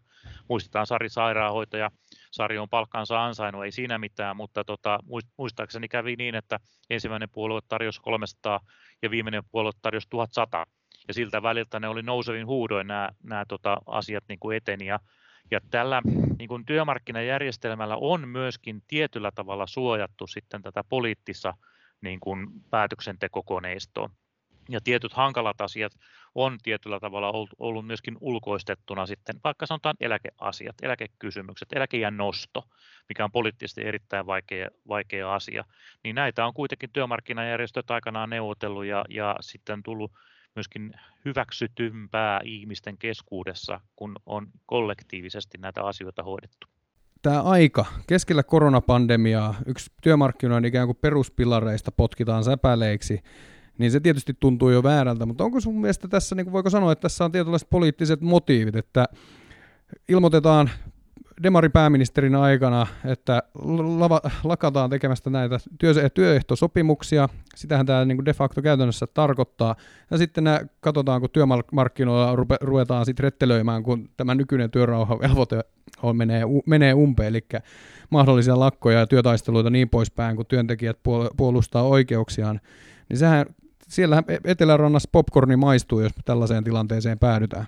Muistetaan 0.49 0.87
Sari 0.87 1.09
Sairaanhoitaja, 1.09 1.91
Sari 2.31 2.59
on 2.59 2.69
palkkansa 2.69 3.25
ansainnut, 3.25 3.65
ei 3.65 3.73
siinä 3.73 3.99
mitään, 3.99 4.37
mutta 4.37 4.65
tota, 4.65 4.99
muistaakseni 5.39 5.89
kävi 5.89 6.17
niin, 6.17 6.35
että 6.35 6.61
ensimmäinen 6.91 7.31
puolue 7.31 7.61
tarjosi 7.69 8.01
300 8.01 8.61
ja 9.03 9.11
viimeinen 9.11 9.43
puolue 9.51 9.73
tarjosi 9.83 10.07
1100 10.11 10.67
ja 11.09 11.15
siltä 11.15 11.43
väliltä 11.43 11.81
ne 11.81 11.89
oli 11.89 12.03
nousevin 12.03 12.47
huudoin 12.47 12.87
nämä, 12.87 13.09
nämä 13.23 13.45
tota, 13.49 13.77
asiat 13.87 14.25
niin 14.29 14.39
kuin 14.39 14.57
eteni. 14.57 14.87
Ja, 14.87 15.01
ja 15.51 15.61
tällä 15.71 16.03
niin 16.39 16.49
kuin 16.49 16.67
työmarkkinajärjestelmällä 16.67 17.97
on 17.97 18.29
myöskin 18.29 18.83
tietyllä 18.89 19.31
tavalla 19.35 19.67
suojattu 19.67 20.27
sitten 20.27 20.63
tätä 20.63 20.85
poliittista 20.85 21.55
niin 22.01 22.21
kuin 22.21 22.47
päätöksentekokoneistoa. 22.71 24.11
Ja 24.69 24.81
tietyt 24.85 25.13
hankalat 25.13 25.61
asiat 25.61 25.93
on 26.35 26.59
tietyllä 26.63 27.01
tavalla 27.01 27.33
ollut 27.59 27.87
myöskin 27.87 28.17
ulkoistettuna 28.21 29.07
sitten, 29.07 29.41
vaikka 29.45 29.67
sanotaan 29.67 29.97
eläkeasiat, 30.01 30.77
eläkekysymykset, 30.83 31.69
eläkeijän 31.73 32.17
nosto, 32.17 32.65
mikä 33.09 33.25
on 33.25 33.33
poliittisesti 33.33 33.87
erittäin 33.87 34.27
vaikea, 34.27 34.69
vaikea 34.89 35.35
asia. 35.35 35.65
Niin 36.05 36.15
näitä 36.15 36.47
on 36.47 36.55
kuitenkin 36.55 36.91
työmarkkinajärjestöt 36.93 37.91
aikanaan 37.91 38.31
neuvotellut 38.31 38.85
ja, 38.85 39.05
ja 39.09 39.37
sitten 39.41 39.83
tullut 39.83 40.13
myöskin 40.57 40.93
hyväksytympää 41.25 42.41
ihmisten 42.45 42.99
keskuudessa, 42.99 43.81
kun 43.97 44.17
on 44.27 44.47
kollektiivisesti 44.67 45.59
näitä 45.59 45.83
asioita 45.83 46.23
hoidettu. 46.23 46.67
Tämä 47.23 47.43
aika, 47.43 47.87
keskellä 48.07 48.43
koronapandemiaa, 48.43 49.55
yksi 49.67 49.93
työmarkkinoiden 50.03 50.69
ikään 50.69 50.89
kuin 50.89 50.99
peruspilareista 51.01 51.93
potkitaan 51.93 52.45
säpäleiksi, 52.45 53.21
niin 53.79 53.91
se 53.91 54.01
tietysti 54.01 54.35
tuntuu 54.41 54.71
jo 54.71 54.83
väärältä, 54.83 55.27
mutta 55.27 55.45
onko 55.45 55.61
sun 55.61 55.81
mielestä 55.81 56.09
tässä, 56.09 56.35
niin 56.35 56.53
voiko 56.53 56.71
sanoa, 56.71 56.93
että 56.93 57.03
tässä 57.03 57.25
on 57.25 57.33
tietynlaiset 57.33 57.71
poliittiset 57.71 58.21
motiivit, 58.21 58.77
että 58.77 59.05
ilmoitetaan 60.09 60.71
demaripääministerin 61.43 62.35
aikana, 62.35 62.87
että 63.05 63.43
lava, 63.99 64.21
lakataan 64.45 64.91
tekemästä 64.91 65.31
näitä 65.31 65.59
työ, 65.79 66.11
työehtosopimuksia. 66.15 67.29
Sitähän 67.57 67.87
tämä 67.87 68.05
niin 68.05 68.25
de 68.25 68.33
facto 68.33 68.63
käytännössä 68.63 69.07
tarkoittaa. 69.07 69.77
Ja 70.11 70.19
sitten 70.19 70.45
nämä, 70.45 70.61
katsotaan, 70.81 71.21
kun 71.21 71.31
työmarkkinoilla 71.31 72.37
rupe, 72.37 72.57
ruvetaan 72.61 73.07
sitten 73.07 73.25
rettelöimään, 73.25 73.83
kun 73.83 74.09
tämä 74.17 74.35
nykyinen 74.35 74.71
työrauhavelvoite 74.71 75.61
on, 76.03 76.17
menee, 76.17 76.43
menee 76.67 76.95
umpeen, 76.95 77.29
eli 77.29 77.47
mahdollisia 78.11 78.59
lakkoja 78.59 78.99
ja 78.99 79.07
työtaisteluita 79.07 79.71
niin 79.71 79.89
poispäin, 79.89 80.37
kun 80.37 80.47
työntekijät 80.47 80.99
puolustaa 81.37 81.83
oikeuksiaan. 81.83 82.61
Niin 83.09 83.19
sehän, 83.19 83.47
siellähän 83.89 84.25
Etelärannassa 84.45 85.09
popcorni 85.13 85.57
maistuu, 85.57 86.01
jos 86.01 86.13
tällaiseen 86.25 86.65
tilanteeseen 86.65 87.19
päädytään. 87.19 87.67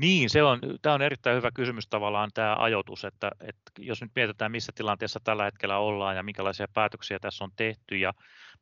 Niin, 0.00 0.30
se 0.30 0.42
on, 0.42 0.60
tämä 0.82 0.94
on 0.94 1.02
erittäin 1.02 1.36
hyvä 1.36 1.50
kysymys 1.54 1.86
tavallaan 1.88 2.30
tämä 2.34 2.56
ajoitus, 2.58 3.04
että, 3.04 3.30
että 3.40 3.72
jos 3.78 4.02
nyt 4.02 4.10
mietitään 4.14 4.52
missä 4.52 4.72
tilanteessa 4.74 5.20
tällä 5.24 5.44
hetkellä 5.44 5.78
ollaan 5.78 6.16
ja 6.16 6.22
minkälaisia 6.22 6.66
päätöksiä 6.74 7.18
tässä 7.18 7.44
on 7.44 7.50
tehty 7.56 7.96
ja 7.96 8.12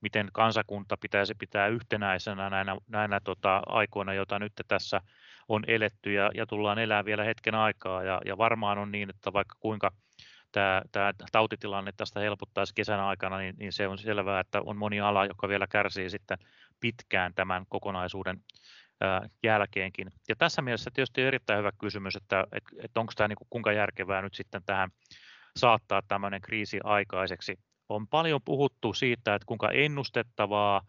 miten 0.01 0.29
kansakunta 0.33 0.97
pitäisi 1.01 1.35
pitää 1.35 1.67
yhtenäisenä 1.67 2.51
näinä, 2.51 2.77
näinä 2.89 3.21
tota, 3.25 3.63
aikoina, 3.67 4.15
joita 4.15 4.39
nyt 4.39 4.53
tässä 4.69 5.01
on 5.49 5.65
eletty 5.67 6.13
ja, 6.13 6.31
ja 6.35 6.47
tullaan 6.47 6.79
elämään 6.79 7.05
vielä 7.05 7.25
hetken 7.25 7.55
aikaa. 7.55 8.03
Ja, 8.03 8.21
ja 8.25 8.39
varmaan 8.39 8.79
on 8.79 8.93
niin, 8.93 9.11
että 9.11 9.33
vaikka 9.33 9.57
kuinka 9.61 9.91
tämä, 10.53 10.83
tämä 10.93 11.13
tautitilanne 11.33 11.93
tästä 11.97 12.21
helpottaisi 12.21 12.75
kesän 12.75 13.01
aikana, 13.01 13.39
niin, 13.39 13.55
niin 13.59 13.73
se 13.73 13.89
on 13.89 13.99
selvää, 13.99 14.41
että 14.41 14.63
on 14.65 14.77
moni 14.77 15.01
ala, 15.01 15.27
joka 15.27 15.49
vielä 15.49 15.67
kärsii 15.67 16.11
sitten 16.11 16.39
pitkään 16.81 17.35
tämän 17.35 17.65
kokonaisuuden 17.69 18.43
jälkeenkin. 19.43 20.11
Ja 20.29 20.37
tässä 20.37 20.63
mielessä 20.63 20.91
tietysti 20.95 21.23
erittäin 21.23 21.59
hyvä 21.59 21.71
kysymys, 21.79 22.17
että, 22.17 22.45
että, 22.53 22.71
että 22.83 23.01
onko 23.01 23.13
tämä 23.17 23.29
niin 23.29 23.37
kuin 23.37 23.49
kuinka 23.51 23.73
järkevää 23.73 24.23
nyt 24.23 24.35
sitten 24.35 24.63
tähän 24.67 24.91
saattaa 25.57 26.03
tämmöinen 26.09 26.41
kriisi 26.41 26.81
aikaiseksi. 26.85 27.59
On 27.89 28.09
paljon 28.09 28.41
puhuttu 28.45 28.93
siitä, 28.93 29.35
että 29.35 29.47
kuinka 29.47 29.71
ennustettavaa 29.71 30.83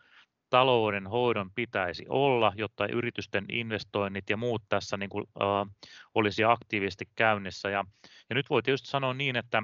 talouden 0.50 1.08
hoidon 1.08 1.52
pitäisi 1.56 2.06
olla, 2.10 2.54
jotta 2.56 2.88
yritysten 2.88 3.46
investoinnit 3.52 4.30
ja 4.30 4.38
muut 4.38 4.62
tässä 4.70 4.98
niin 4.98 5.10
kuin, 5.10 5.26
äh, 5.42 5.76
olisi 6.16 6.44
aktiivisesti 6.44 7.06
käynnissä. 7.16 7.70
Ja, 7.70 7.86
ja 8.30 8.36
nyt 8.36 8.50
voi 8.50 8.64
tietysti 8.64 8.90
sanoa 8.90 9.14
niin, 9.14 9.36
että 9.36 9.64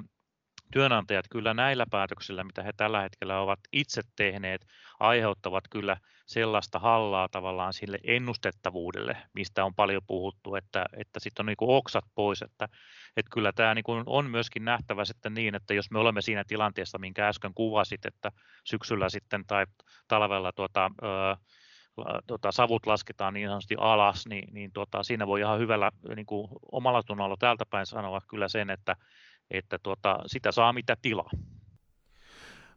työnantajat 0.72 1.26
kyllä 1.30 1.54
näillä 1.54 1.86
päätöksillä, 1.90 2.44
mitä 2.44 2.62
he 2.62 2.72
tällä 2.76 3.00
hetkellä 3.00 3.40
ovat 3.40 3.60
itse 3.72 4.02
tehneet, 4.16 4.66
aiheuttavat 5.00 5.64
kyllä 5.70 5.96
sellaista 6.26 6.78
hallaa 6.78 7.28
tavallaan 7.28 7.72
sille 7.72 7.98
ennustettavuudelle, 8.04 9.16
mistä 9.32 9.64
on 9.64 9.74
paljon 9.74 10.02
puhuttu, 10.06 10.54
että, 10.54 10.84
että 10.96 11.20
sitten 11.20 11.42
on 11.42 11.46
niin 11.46 11.56
kuin 11.56 11.70
oksat 11.76 12.04
pois, 12.14 12.42
että, 12.42 12.68
että 13.16 13.30
kyllä 13.32 13.52
tämä 13.52 13.74
niin 13.74 13.84
kuin 13.84 14.02
on 14.06 14.30
myöskin 14.30 14.64
nähtävä 14.64 15.04
sitten 15.04 15.34
niin, 15.34 15.54
että 15.54 15.74
jos 15.74 15.90
me 15.90 15.98
olemme 15.98 16.22
siinä 16.22 16.44
tilanteessa, 16.46 16.98
minkä 16.98 17.28
äsken 17.28 17.54
kuvasit, 17.54 18.06
että 18.06 18.32
syksyllä 18.64 19.08
sitten 19.08 19.46
tai 19.46 19.66
talvella 20.08 20.52
tuota, 20.52 20.90
ö, 21.02 21.36
tota, 22.26 22.52
savut 22.52 22.86
lasketaan 22.86 23.34
niin 23.34 23.48
sanotusti 23.48 23.74
alas, 23.78 24.26
niin, 24.26 24.54
niin 24.54 24.72
tota, 24.72 25.02
siinä 25.02 25.26
voi 25.26 25.40
ihan 25.40 25.58
hyvällä 25.58 25.90
niin 26.16 26.26
kuin 26.26 26.48
omalla 26.72 27.02
tunnolla 27.02 27.36
täältä 27.38 27.66
päin 27.70 27.86
sanoa 27.86 28.20
kyllä 28.28 28.48
sen, 28.48 28.70
että, 28.70 28.96
että 29.50 29.78
tuota, 29.82 30.18
sitä 30.26 30.52
saa 30.52 30.72
mitä 30.72 30.96
tilaa. 31.02 31.30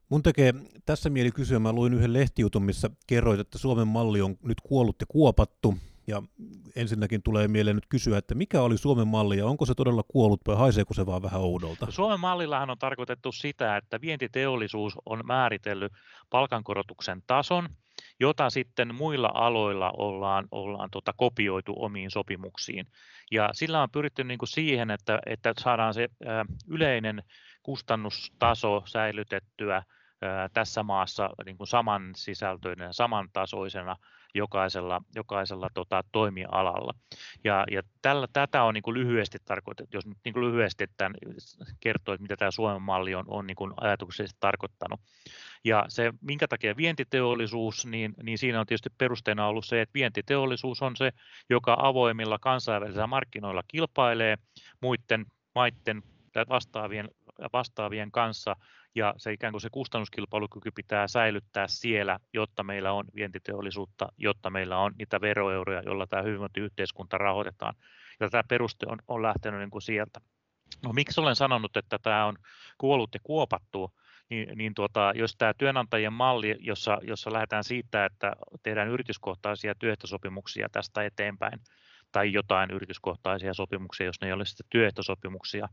Mun 0.10 0.24
tekee 0.24 0.54
tässä 0.86 1.10
mieli 1.10 1.32
kysyä, 1.32 1.60
mä 1.60 1.74
luin 1.74 1.94
yhden 1.94 2.14
lehtijutun, 2.14 2.64
missä 2.64 2.90
kerroit, 3.08 3.40
että 3.40 3.58
Suomen 3.58 3.88
malli 3.88 4.22
on 4.22 4.36
nyt 4.44 4.62
kuollut 4.62 4.96
ja 5.00 5.06
kuopattu, 5.10 5.76
ja 6.08 6.24
ensinnäkin 6.76 7.24
tulee 7.24 7.48
mieleen 7.48 7.76
nyt 7.76 7.86
kysyä, 7.90 8.18
että 8.18 8.36
mikä 8.36 8.62
oli 8.62 8.78
Suomen 8.78 9.08
malli 9.08 9.38
ja 9.38 9.46
onko 9.46 9.66
se 9.66 9.76
todella 9.76 10.04
kuollut 10.08 10.42
vai 10.48 10.56
haiseeko 10.56 10.94
se 10.94 11.06
vaan 11.06 11.22
vähän 11.22 11.42
oudolta? 11.42 11.86
No, 11.86 11.92
Suomen 11.92 12.20
mallillahan 12.20 12.70
on 12.70 12.78
tarkoitettu 12.78 13.32
sitä, 13.32 13.78
että 13.78 14.02
vientiteollisuus 14.02 14.98
on 15.06 15.22
määritellyt 15.26 15.92
palkankorotuksen 16.30 17.24
tason, 17.28 17.70
jota 18.20 18.50
sitten 18.50 18.96
muilla 18.96 19.32
aloilla 19.34 19.92
ollaan, 19.98 20.48
ollaan 20.52 20.90
tota, 20.92 21.14
kopioitu 21.18 21.74
omiin 21.78 22.12
sopimuksiin. 22.12 22.88
Ja 23.32 23.50
sillä 23.54 23.82
on 23.82 23.92
pyritty 23.92 24.24
niin 24.24 24.38
kuin 24.38 24.50
siihen, 24.50 24.92
että, 24.92 25.20
että 25.26 25.54
saadaan 25.60 25.94
se 25.94 26.04
ä, 26.04 26.46
yleinen 26.68 27.24
kustannustaso 27.64 28.84
säilytettyä 28.86 29.84
tässä 30.54 30.84
maassa 30.84 31.30
niin 31.46 31.58
kuin 31.58 31.68
saman 31.68 32.12
sisältöinen, 32.16 32.94
samantasoisena 32.94 33.96
jokaisella, 34.36 35.02
jokaisella 35.16 35.70
tota, 35.74 36.04
toimialalla. 36.12 36.94
Ja, 37.44 37.66
ja 37.72 37.82
tällä, 38.02 38.28
tätä 38.34 38.64
on 38.64 38.74
niin 38.74 38.82
kuin 38.82 38.94
lyhyesti 38.94 39.38
tarkoitettu, 39.46 39.98
jos 39.98 40.06
nyt 40.06 40.18
niin 40.26 40.34
kuin 40.34 40.46
lyhyesti 40.46 40.86
tämän 40.98 41.14
kertoo, 41.80 42.14
että 42.14 42.22
mitä 42.22 42.38
tämä 42.38 42.52
Suomen 42.52 42.82
malli 42.82 43.16
on, 43.16 43.26
on 43.28 43.48
niin 43.48 43.56
kuin 43.56 43.74
ajatuksellisesti 43.82 44.38
tarkoittanut. 44.40 45.00
Ja 45.64 45.86
se, 45.88 46.14
minkä 46.22 46.48
takia 46.48 46.78
vientiteollisuus, 46.78 47.86
niin, 47.86 48.14
niin 48.24 48.38
siinä 48.38 48.60
on 48.60 48.66
tietysti 48.66 48.90
perusteena 48.98 49.48
ollut 49.48 49.66
se, 49.66 49.82
että 49.82 49.94
vientiteollisuus 49.94 50.82
on 50.82 50.96
se, 50.96 51.12
joka 51.50 51.78
avoimilla 51.80 52.40
kansainvälisillä 52.40 53.08
markkinoilla 53.08 53.64
kilpailee 53.68 54.38
muiden 54.82 55.26
maiden 55.56 56.04
vastaavien, 56.50 57.10
vastaavien 57.54 58.12
kanssa 58.12 58.56
ja 58.96 59.14
se 59.18 59.34
ikään 59.34 59.54
kuin 59.54 59.62
se 59.62 59.70
kustannuskilpailukyky 59.72 60.72
pitää 60.76 61.08
säilyttää 61.08 61.68
siellä, 61.68 62.20
jotta 62.34 62.64
meillä 62.64 62.92
on 62.92 63.06
vientiteollisuutta, 63.16 64.08
jotta 64.18 64.50
meillä 64.50 64.78
on 64.78 64.94
niitä 64.98 65.22
veroeuroja, 65.22 65.82
joilla 65.82 66.08
tämä 66.08 66.24
hyvinvointiyhteiskunta 66.24 67.18
rahoitetaan. 67.18 67.76
Ja 68.20 68.30
tämä 68.30 68.44
peruste 68.50 68.86
on, 68.90 69.00
on 69.08 69.22
lähtenyt 69.22 69.60
niin 69.60 69.70
kuin 69.72 69.82
sieltä. 69.82 70.22
No, 70.84 70.94
miksi 70.94 71.22
olen 71.22 71.36
sanonut, 71.36 71.78
että 71.78 72.00
tämä 72.00 72.26
on 72.26 72.36
kuollut 72.78 73.14
ja 73.14 73.20
kuopattu? 73.24 73.92
Niin, 74.30 74.58
niin 74.58 74.74
tuota, 74.74 75.12
jos 75.16 75.36
tämä 75.36 75.54
työnantajien 75.54 76.14
malli, 76.14 76.58
jossa, 76.60 76.98
jossa 77.02 77.34
lähdetään 77.34 77.64
siitä, 77.64 78.06
että 78.06 78.34
tehdään 78.64 78.88
yrityskohtaisia 78.88 79.76
työehtosopimuksia 79.76 80.68
tästä 80.72 81.04
eteenpäin, 81.04 81.60
tai 82.12 82.34
jotain 82.34 82.72
yrityskohtaisia 82.72 83.54
sopimuksia, 83.54 84.06
jos 84.06 84.22
ne 84.22 84.28
ei 84.28 84.34
ole 84.34 84.46
sitten 84.46 84.66
työehtosopimuksia, 84.70 85.70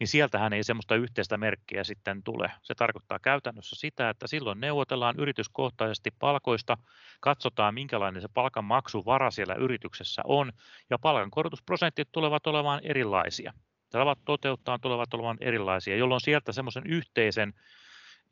niin 0.00 0.08
sieltähän 0.08 0.52
ei 0.52 0.64
semmoista 0.64 0.94
yhteistä 0.94 1.36
merkkiä 1.36 1.84
sitten 1.84 2.22
tule. 2.22 2.52
Se 2.62 2.74
tarkoittaa 2.74 3.18
käytännössä 3.18 3.76
sitä, 3.78 4.10
että 4.10 4.26
silloin 4.26 4.60
neuvotellaan 4.60 5.14
yrityskohtaisesti 5.18 6.10
palkoista, 6.18 6.78
katsotaan 7.20 7.74
minkälainen 7.74 8.22
se 8.22 8.28
palkan 8.34 8.64
maksuvara 8.64 9.30
siellä 9.30 9.54
yrityksessä 9.54 10.22
on, 10.24 10.52
ja 10.90 10.98
palkankorotusprosentit 10.98 12.08
tulevat 12.12 12.46
olemaan 12.46 12.80
erilaisia. 12.82 13.52
Tavat 13.90 14.18
toteuttaa 14.24 14.78
tulevat 14.78 15.14
olemaan 15.14 15.38
erilaisia, 15.40 15.96
jolloin 15.96 16.20
sieltä 16.20 16.52
semmoisen 16.52 16.86
yhteisen 16.86 17.54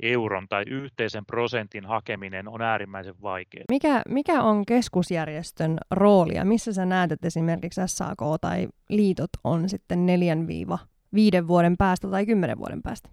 euron 0.03 0.47
tai 0.49 0.65
yhteisen 0.67 1.27
prosentin 1.27 1.87
hakeminen 1.87 2.49
on 2.49 2.63
äärimmäisen 2.63 3.15
vaikeaa. 3.23 3.65
Mikä, 3.71 4.03
mikä 4.09 4.43
on 4.43 4.67
keskusjärjestön 4.67 5.79
rooli 5.91 6.35
ja 6.35 6.45
missä 6.45 6.73
sä 6.73 6.87
näet, 6.87 7.13
että 7.13 7.27
esimerkiksi 7.27 7.81
SAK 7.87 8.19
tai 8.41 8.69
liitot 8.89 9.31
on 9.45 9.69
sitten 9.69 10.07
neljän 10.07 10.47
viiva 10.47 10.79
viiden 11.15 11.49
vuoden 11.49 11.77
päästä 11.77 12.11
tai 12.11 12.27
kymmenen 12.27 12.59
vuoden 12.59 12.83
päästä? 12.83 13.09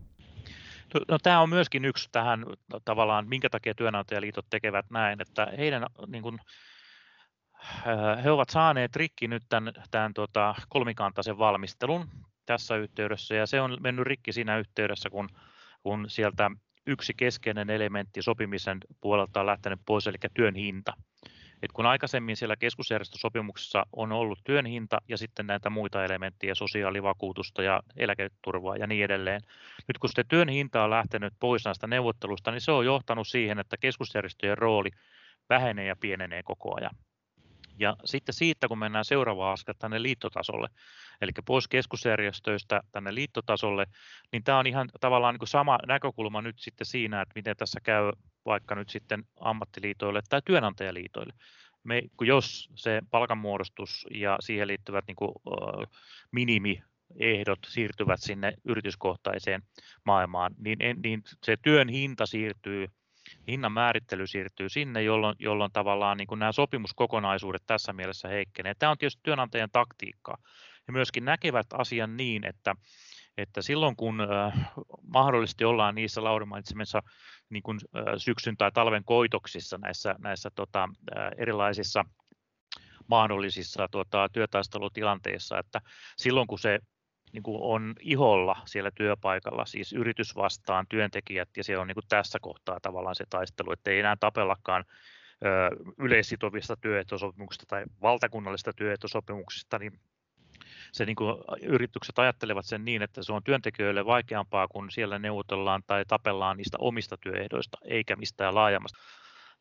No, 0.93 1.01
no, 1.07 1.17
tämä 1.23 1.41
on 1.41 1.49
myöskin 1.49 1.85
yksi 1.85 2.09
tähän 2.11 2.45
tavallaan, 2.85 3.27
minkä 3.27 3.49
takia 3.49 3.75
työnantajaliitot 3.75 4.45
tekevät 4.49 4.85
näin, 4.89 5.21
että 5.21 5.47
heidän 5.57 5.85
niin 6.07 6.23
kuin, 6.23 6.39
he 8.23 8.31
ovat 8.31 8.49
saaneet 8.49 8.95
rikki 8.95 9.27
nyt 9.27 9.43
tämän, 9.49 9.73
tämän 9.91 10.13
tota, 10.13 10.55
kolmikantaisen 10.69 11.37
valmistelun 11.37 12.09
tässä 12.45 12.75
yhteydessä, 12.75 13.35
ja 13.35 13.47
se 13.47 13.61
on 13.61 13.77
mennyt 13.79 14.07
rikki 14.07 14.33
siinä 14.33 14.57
yhteydessä, 14.57 15.09
kun, 15.09 15.29
kun 15.83 16.05
sieltä 16.09 16.51
yksi 16.87 17.13
keskeinen 17.17 17.69
elementti 17.69 18.21
sopimisen 18.21 18.77
puolelta 19.01 19.39
on 19.39 19.45
lähtenyt 19.45 19.79
pois, 19.85 20.07
eli 20.07 20.17
työn 20.33 20.55
hinta. 20.55 20.93
Et 21.61 21.71
kun 21.71 21.85
aikaisemmin 21.85 22.37
siellä 22.37 22.55
keskusjärjestösopimuksessa 22.55 23.85
on 23.93 24.11
ollut 24.11 24.39
työn 24.43 24.65
hinta 24.65 24.97
ja 25.07 25.17
sitten 25.17 25.47
näitä 25.47 25.69
muita 25.69 26.05
elementtejä, 26.05 26.55
sosiaalivakuutusta 26.55 27.63
ja 27.63 27.81
eläketurvaa 27.97 28.77
ja 28.77 28.87
niin 28.87 29.05
edelleen. 29.05 29.41
Nyt 29.87 29.97
kun 29.97 30.09
se 30.15 30.23
työn 30.23 30.49
hinta 30.49 30.83
on 30.83 30.89
lähtenyt 30.89 31.33
pois 31.39 31.65
näistä 31.65 31.87
neuvottelusta, 31.87 32.51
niin 32.51 32.61
se 32.61 32.71
on 32.71 32.85
johtanut 32.85 33.27
siihen, 33.27 33.59
että 33.59 33.77
keskusjärjestöjen 33.77 34.57
rooli 34.57 34.89
vähenee 35.49 35.85
ja 35.85 35.95
pienenee 35.95 36.43
koko 36.43 36.75
ajan. 36.77 36.95
Ja 37.79 37.95
sitten 38.05 38.33
siitä, 38.33 38.67
kun 38.67 38.79
mennään 38.79 39.05
seuraavaan 39.05 39.53
askel 39.53 39.73
tänne 39.79 40.01
liittotasolle, 40.01 40.67
eli 41.21 41.31
pois 41.45 41.67
keskusjärjestöistä 41.67 42.81
tänne 42.91 43.15
liittotasolle, 43.15 43.85
niin 44.31 44.43
tämä 44.43 44.59
on 44.59 44.67
ihan 44.67 44.89
tavallaan 44.99 45.33
niin 45.33 45.39
kuin 45.39 45.47
sama 45.47 45.79
näkökulma 45.87 46.41
nyt 46.41 46.59
sitten 46.59 46.87
siinä, 46.87 47.21
että 47.21 47.33
miten 47.35 47.57
tässä 47.57 47.79
käy 47.83 48.11
vaikka 48.45 48.75
nyt 48.75 48.89
sitten 48.89 49.23
ammattiliitoille 49.39 50.21
tai 50.29 50.41
työnantajaliitoille. 50.45 51.33
Me, 51.83 52.01
kun 52.17 52.27
jos 52.27 52.69
se 52.75 53.01
palkanmuodostus 53.11 54.07
ja 54.13 54.37
siihen 54.39 54.67
liittyvät 54.67 55.05
niin 55.07 55.15
kuin, 55.15 55.31
uh, 55.45 55.87
minimiehdot 56.31 57.59
siirtyvät 57.67 58.19
sinne 58.21 58.53
yrityskohtaiseen 58.65 59.61
maailmaan, 60.05 60.55
niin, 60.57 60.77
niin 61.03 61.23
se 61.43 61.57
työn 61.57 61.89
hinta 61.89 62.25
siirtyy 62.25 62.87
hinnan 63.47 63.71
määrittely 63.71 64.27
siirtyy 64.27 64.69
sinne, 64.69 65.03
jolloin, 65.03 65.35
jolloin 65.39 65.71
tavallaan 65.71 66.17
niin 66.17 66.27
kuin 66.27 66.39
nämä 66.39 66.51
sopimuskokonaisuudet 66.51 67.63
tässä 67.67 67.93
mielessä 67.93 68.27
heikkenee. 68.27 68.73
Tämä 68.79 68.91
on 68.91 68.97
tietysti 68.97 69.21
työnantajan 69.23 69.69
taktiikkaa. 69.71 70.37
He 70.87 70.91
myöskin 70.91 71.25
näkevät 71.25 71.67
asian 71.73 72.17
niin, 72.17 72.43
että, 72.43 72.75
että 73.37 73.61
silloin 73.61 73.95
kun 73.95 74.21
äh, 74.21 74.71
mahdollisesti 75.07 75.65
ollaan 75.65 75.95
niissä 75.95 76.23
Lauri 76.23 76.45
mainitsemissa 76.45 77.03
niin 77.49 77.63
kuin, 77.63 77.79
äh, 77.97 78.03
syksyn 78.17 78.57
tai 78.57 78.71
talven 78.71 79.03
koitoksissa 79.05 79.77
näissä, 79.77 80.15
näissä 80.19 80.49
tota, 80.55 80.89
äh, 81.17 81.31
erilaisissa 81.37 82.05
mahdollisissa 83.07 83.87
tota, 83.91 84.29
työtaistelutilanteissa, 84.33 85.59
että 85.59 85.81
silloin 86.17 86.47
kun 86.47 86.59
se 86.59 86.79
niin 87.33 87.43
kuin 87.43 87.57
on 87.61 87.95
iholla 87.99 88.55
siellä 88.65 88.91
työpaikalla, 88.91 89.65
siis 89.65 89.93
yritys 89.93 90.35
vastaan 90.35 90.85
työntekijät, 90.89 91.49
ja 91.57 91.63
se 91.63 91.77
on 91.77 91.87
niin 91.87 91.95
kuin 91.95 92.07
tässä 92.09 92.39
kohtaa 92.41 92.79
tavallaan 92.79 93.15
se 93.15 93.25
taistelu, 93.29 93.71
että 93.71 93.91
ei 93.91 93.99
enää 93.99 94.15
tapellakaan 94.19 94.85
yleissitovista 95.99 96.77
työehtosopimuksista 96.77 97.65
tai 97.67 97.83
valtakunnallisista 98.01 98.73
työehtosopimuksista, 98.73 99.79
niin 99.79 99.99
se 100.91 101.05
niin 101.05 101.15
kuin 101.15 101.35
yritykset 101.63 102.19
ajattelevat 102.19 102.65
sen 102.65 102.85
niin, 102.85 103.01
että 103.01 103.23
se 103.23 103.33
on 103.33 103.43
työntekijöille 103.43 104.05
vaikeampaa, 104.05 104.67
kun 104.67 104.91
siellä 104.91 105.19
neuvotellaan 105.19 105.83
tai 105.87 106.05
tapellaan 106.07 106.57
niistä 106.57 106.77
omista 106.79 107.17
työehdoista, 107.17 107.77
eikä 107.85 108.15
mistään 108.15 108.55
laajemmasta. 108.55 108.99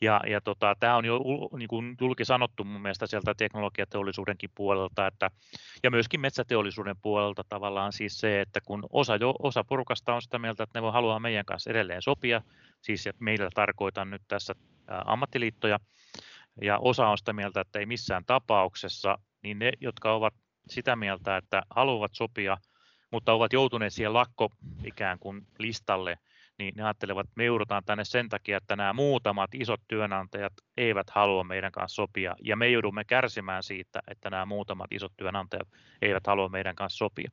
Ja, 0.00 0.20
ja 0.26 0.40
tota, 0.40 0.76
tämä 0.80 0.96
on 0.96 1.04
jo 1.04 1.20
niin 1.58 1.68
kuin 1.68 1.96
julki 2.00 2.24
sanottu 2.24 2.64
mun 2.64 2.82
mielestä 2.82 3.06
sieltä 3.06 3.34
teknologiateollisuudenkin 3.34 4.50
puolelta, 4.54 5.06
että, 5.06 5.30
ja 5.82 5.90
myöskin 5.90 6.20
metsäteollisuuden 6.20 6.96
puolelta 7.02 7.44
tavallaan 7.48 7.92
siis 7.92 8.20
se, 8.20 8.40
että 8.40 8.60
kun 8.66 8.86
osa, 8.90 9.16
jo, 9.16 9.34
osa 9.38 9.64
porukasta 9.64 10.14
on 10.14 10.22
sitä 10.22 10.38
mieltä, 10.38 10.62
että 10.62 10.80
ne 10.80 10.90
haluaa 10.90 11.20
meidän 11.20 11.44
kanssa 11.44 11.70
edelleen 11.70 12.02
sopia, 12.02 12.42
siis 12.82 13.06
että 13.06 13.24
meillä 13.24 13.48
tarkoitan 13.54 14.10
nyt 14.10 14.22
tässä 14.28 14.54
ammattiliittoja, 15.04 15.78
ja 16.62 16.78
osa 16.78 17.08
on 17.08 17.18
sitä 17.18 17.32
mieltä, 17.32 17.60
että 17.60 17.78
ei 17.78 17.86
missään 17.86 18.24
tapauksessa, 18.24 19.18
niin 19.42 19.58
ne, 19.58 19.72
jotka 19.80 20.12
ovat 20.12 20.34
sitä 20.68 20.96
mieltä, 20.96 21.36
että 21.36 21.62
haluavat 21.70 22.14
sopia, 22.14 22.56
mutta 23.10 23.32
ovat 23.32 23.52
joutuneet 23.52 23.92
siihen 23.92 24.14
lakko 24.14 24.50
ikään 24.84 25.18
kuin 25.18 25.46
listalle, 25.58 26.18
niin 26.60 26.72
ne 26.76 26.82
ajattelevat, 26.82 27.26
että 27.26 27.36
me 27.36 27.44
joudutaan 27.44 27.82
tänne 27.86 28.04
sen 28.04 28.28
takia, 28.28 28.56
että 28.56 28.76
nämä 28.76 28.92
muutamat 28.92 29.54
isot 29.54 29.80
työnantajat 29.88 30.52
eivät 30.76 31.10
halua 31.10 31.44
meidän 31.44 31.72
kanssa 31.72 31.94
sopia, 31.94 32.36
ja 32.44 32.56
me 32.56 32.68
joudumme 32.68 33.04
kärsimään 33.04 33.62
siitä, 33.62 34.00
että 34.08 34.30
nämä 34.30 34.46
muutamat 34.46 34.92
isot 34.92 35.12
työnantajat 35.16 35.68
eivät 36.02 36.26
halua 36.26 36.48
meidän 36.48 36.76
kanssa 36.76 36.96
sopia. 36.96 37.30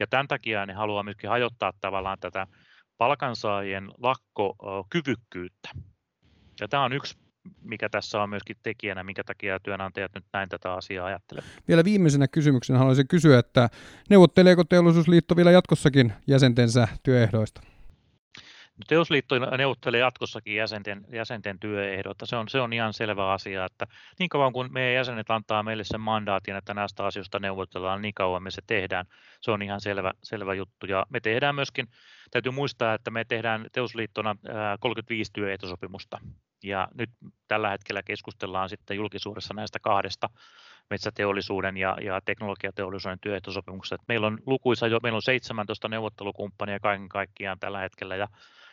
Ja 0.00 0.06
tämän 0.06 0.28
takia 0.28 0.66
ne 0.66 0.72
haluaa 0.72 1.02
myöskin 1.02 1.30
hajottaa 1.30 1.72
tavallaan 1.80 2.18
tätä 2.20 2.46
palkansaajien 2.98 3.90
lakkokyvykkyyttä. 3.98 5.68
Ja 6.60 6.68
tämä 6.68 6.84
on 6.84 6.92
yksi 6.92 7.18
mikä 7.62 7.88
tässä 7.88 8.22
on 8.22 8.30
myöskin 8.30 8.56
tekijänä, 8.62 9.04
minkä 9.04 9.24
takia 9.24 9.60
työnantajat 9.60 10.12
nyt 10.14 10.24
näin 10.32 10.48
tätä 10.48 10.72
asiaa 10.72 11.06
ajattelevat. 11.06 11.48
Vielä 11.68 11.84
viimeisenä 11.84 12.28
kysymyksenä 12.28 12.78
haluaisin 12.78 13.08
kysyä, 13.08 13.38
että 13.38 13.68
neuvotteleeko 14.10 14.64
teollisuusliitto 14.64 15.36
vielä 15.36 15.50
jatkossakin 15.50 16.12
jäsentensä 16.26 16.88
työehdoista? 17.02 17.60
Teosliitto 18.86 19.38
neuvottelee 19.38 20.00
jatkossakin 20.00 20.54
jäsenten, 20.54 21.04
jäsenten 21.12 21.58
työehdot. 21.58 22.16
Se 22.24 22.36
on, 22.36 22.48
se 22.48 22.60
on 22.60 22.72
ihan 22.72 22.92
selvä 22.92 23.32
asia, 23.32 23.64
että 23.64 23.86
niin 24.18 24.28
kauan 24.28 24.52
kuin 24.52 24.72
meidän 24.72 24.94
jäsenet 24.94 25.30
antaa 25.30 25.62
meille 25.62 25.84
sen 25.84 26.00
mandaatin, 26.00 26.56
että 26.56 26.74
näistä 26.74 27.04
asioista 27.04 27.38
neuvotellaan, 27.38 28.02
niin 28.02 28.14
kauan 28.14 28.42
me 28.42 28.50
se 28.50 28.62
tehdään. 28.66 29.06
Se 29.40 29.50
on 29.50 29.62
ihan 29.62 29.80
selvä, 29.80 30.12
selvä 30.22 30.54
juttu. 30.54 30.86
Ja 30.86 31.06
me 31.10 31.20
tehdään 31.20 31.54
myöskin, 31.54 31.88
täytyy 32.30 32.52
muistaa, 32.52 32.94
että 32.94 33.10
me 33.10 33.24
tehdään 33.24 33.66
Teosliittona 33.72 34.36
35 34.80 35.32
työehtosopimusta. 35.32 36.18
Ja 36.64 36.88
nyt 36.94 37.10
tällä 37.48 37.70
hetkellä 37.70 38.02
keskustellaan 38.02 38.68
sitten 38.68 38.96
julkisuudessa 38.96 39.54
näistä 39.54 39.78
kahdesta 39.82 40.30
metsäteollisuuden 40.90 41.76
ja, 41.76 41.96
ja 42.02 42.20
teknologiateollisuuden 42.20 43.18
työehtosopimuksesta. 43.20 44.04
Meillä 44.08 44.26
on 44.26 44.38
lukuisa 44.46 44.86
jo, 44.86 44.98
meillä 45.02 45.16
on 45.16 45.22
17 45.22 45.88
neuvottelukumppania 45.88 46.80
kaiken 46.80 47.08
kaikkiaan 47.08 47.58
tällä 47.58 47.78
hetkellä 47.78 48.16
ja 48.16 48.28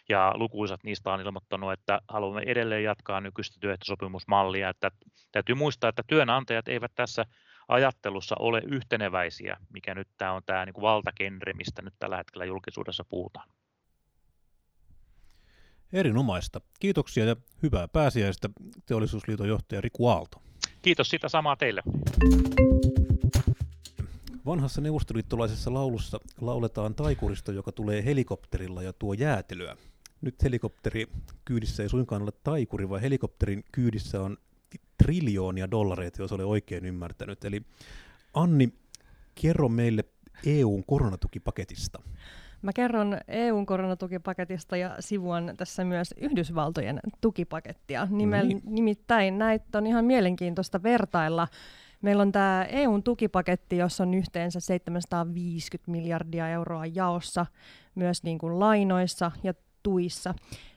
ja 0.10 0.34
lukuisat 0.36 0.84
niistä 0.84 1.13
on 1.13 1.22
ilmoittanut, 1.22 1.74
että 1.74 2.02
haluamme 2.08 2.41
edelleen 2.46 2.84
jatkaa 2.84 3.22
nykyistä 3.22 3.58
työehtosopimusmallia. 3.60 4.70
Että 4.70 4.91
täytyy 5.32 5.56
muistaa, 5.56 5.89
että 5.89 6.04
työnantajat 6.08 6.68
eivät 6.68 6.91
tässä 6.96 7.26
ajattelussa 7.68 8.36
ole 8.39 8.62
yhteneväisiä, 8.68 9.58
mikä 9.74 9.96
nyt 9.96 10.08
tämä 10.18 10.32
on 10.32 10.41
tämä 10.46 10.65
niin 10.65 10.74
kuin 10.74 10.82
valtakenre, 10.82 11.54
mistä 11.54 11.82
nyt 11.82 11.94
tällä 12.00 12.18
hetkellä 12.18 12.46
julkisuudessa 12.46 13.04
puhutaan. 13.10 13.50
Erinomaista. 15.94 16.62
Kiitoksia 16.80 17.26
ja 17.26 17.36
hyvää 17.63 17.88
pääsiäistä 17.88 18.50
teollisuusliiton 18.86 19.48
johtaja 19.48 19.82
Riku 19.82 20.08
Aalto. 20.08 20.41
Kiitos 20.82 21.10
sitä 21.10 21.30
samaa 21.30 21.56
teille. 21.56 21.84
Vanhassa 24.46 24.82
neuvostoliittolaisessa 24.82 25.74
laulussa 25.74 26.20
lauletaan 26.41 26.96
taikurista, 26.96 27.52
joka 27.52 27.72
tulee 27.72 28.06
helikopterilla 28.06 28.84
ja 28.84 28.94
tuo 28.94 29.13
jäätelöä 29.13 29.78
nyt 30.21 30.43
helikopteri 30.43 31.08
kyydissä 31.45 31.84
ei 31.84 31.89
suinkaan 31.89 32.21
ole 32.21 32.32
taikuri, 32.43 32.89
vaan 32.89 33.01
helikopterin 33.01 33.63
kyydissä 33.71 34.21
on 34.21 34.38
triljoonia 34.97 35.71
dollareita, 35.71 36.21
jos 36.21 36.32
olen 36.32 36.45
oikein 36.45 36.86
ymmärtänyt. 36.86 37.45
Eli 37.45 37.62
Anni, 38.34 38.73
kerro 39.41 39.69
meille 39.69 40.04
EUn 40.45 40.84
koronatukipaketista. 40.86 42.01
Mä 42.62 42.73
kerron 42.73 43.17
EUn 43.28 43.65
koronatukipaketista 43.65 44.78
ja 44.78 44.95
sivuan 44.99 45.54
tässä 45.58 45.84
myös 45.84 46.13
Yhdysvaltojen 46.17 46.99
tukipakettia. 47.21 48.08
Nimel, 48.10 48.41
no 48.41 48.47
niin. 48.47 48.62
Nimittäin 48.65 49.38
näitä 49.38 49.78
on 49.78 49.88
ihan 49.88 50.06
mielenkiintoista 50.06 50.84
vertailla. 50.84 51.47
Meillä 52.01 52.21
on 52.21 52.32
tämä 52.32 52.65
EUn 52.69 53.04
tukipaketti, 53.04 53.78
jossa 53.78 54.04
on 54.04 54.13
yhteensä 54.13 54.60
750 54.60 55.91
miljardia 55.91 56.49
euroa 56.49 56.86
jaossa 56.86 57.45
myös 57.95 58.23
niin 58.23 58.38
kuin 58.38 58.60
lainoissa 58.60 59.32
ja 59.43 59.54
tuissa. 59.86 60.34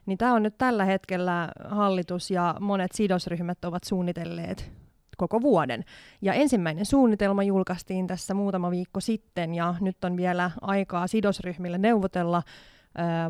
Niin 0.06 0.18
tämä 0.18 0.34
on 0.34 0.42
nyt 0.42 0.58
tällä 0.58 0.84
hetkellä 0.84 1.48
hallitus 1.64 2.30
ja 2.30 2.54
monet 2.60 2.92
sidosryhmät 2.92 3.64
ovat 3.64 3.84
suunnitelleet 3.84 4.72
koko 5.16 5.42
vuoden. 5.42 5.84
Ja 6.22 6.32
ensimmäinen 6.32 6.86
suunnitelma 6.86 7.42
julkaistiin 7.42 8.06
tässä 8.06 8.34
muutama 8.34 8.70
viikko 8.70 9.00
sitten 9.00 9.54
ja 9.54 9.74
nyt 9.80 10.04
on 10.04 10.16
vielä 10.16 10.50
aikaa 10.60 11.06
sidosryhmille 11.06 11.78
neuvotella 11.78 12.42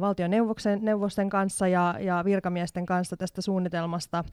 valtion 0.01 0.31
neuvosten 0.81 1.31
kanssa 1.31 1.69
ja, 1.69 1.95
ja 2.01 2.23
virkamiesten 2.25 2.87
kanssa 2.87 3.17
tästä 3.17 3.43
suunnitelmasta 3.43 4.25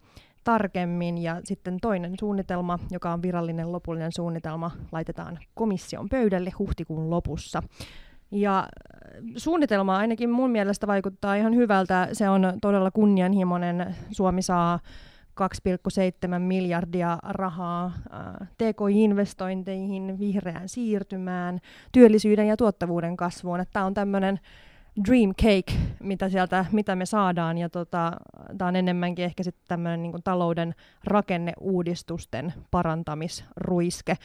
tarkemmin. 0.43 1.17
Ja 1.17 1.41
sitten 1.43 1.77
toinen 1.81 2.13
suunnitelma, 2.19 2.79
joka 2.91 3.13
on 3.13 3.21
virallinen 3.21 3.71
lopullinen 3.71 4.11
suunnitelma, 4.11 4.71
laitetaan 4.91 5.39
komission 5.53 6.09
pöydälle 6.09 6.51
huhtikuun 6.59 7.09
lopussa. 7.09 7.63
Ja 8.35 8.59
äh, 8.59 9.21
suunnitelma 9.37 9.97
ainakin 9.97 10.29
mun 10.29 10.51
mielestä 10.51 10.87
vaikuttaa 10.87 11.35
ihan 11.35 11.55
hyvältä. 11.55 12.09
Se 12.13 12.29
on 12.29 12.53
todella 12.61 12.91
kunnianhimoinen. 12.91 13.95
Suomi 14.11 14.41
saa 14.41 14.79
2,7 15.41 16.39
miljardia 16.39 17.17
rahaa 17.23 17.85
äh, 17.85 18.47
TK-investointeihin, 18.57 20.19
vihreään 20.19 20.69
siirtymään, 20.69 21.59
työllisyyden 21.91 22.47
ja 22.47 22.57
tuottavuuden 22.57 23.17
kasvuun. 23.17 23.65
Tämä 23.73 23.85
on 23.85 23.93
tämmöinen 23.93 24.39
dream 25.07 25.35
cake, 25.35 25.73
mitä, 25.99 26.29
sieltä, 26.29 26.65
mitä 26.71 26.95
me 26.95 27.05
saadaan, 27.05 27.57
ja 27.57 27.69
tota, 27.69 28.11
tämä 28.57 28.67
on 28.67 28.75
enemmänkin 28.75 29.25
ehkä 29.25 29.43
sitten 29.43 29.67
tämmöinen 29.67 30.03
niin 30.03 30.23
talouden 30.23 30.75
rakenneuudistusten 31.03 32.53
parantamisruiske 32.71 34.17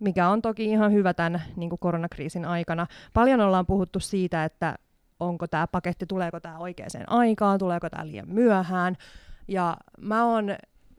mikä 0.00 0.28
on 0.28 0.42
toki 0.42 0.64
ihan 0.64 0.92
hyvä 0.92 1.14
tämän 1.14 1.42
niin 1.56 1.70
kuin 1.70 1.78
koronakriisin 1.78 2.44
aikana. 2.44 2.86
Paljon 3.14 3.40
ollaan 3.40 3.66
puhuttu 3.66 4.00
siitä, 4.00 4.44
että 4.44 4.78
onko 5.20 5.46
tämä 5.46 5.66
paketti, 5.66 6.06
tuleeko 6.06 6.40
tämä 6.40 6.58
oikeaan 6.58 6.90
aikaan, 7.06 7.58
tuleeko 7.58 7.90
tämä 7.90 8.06
liian 8.06 8.28
myöhään. 8.28 8.96
Ja 9.48 9.76
mä 10.00 10.24
oon 10.24 10.56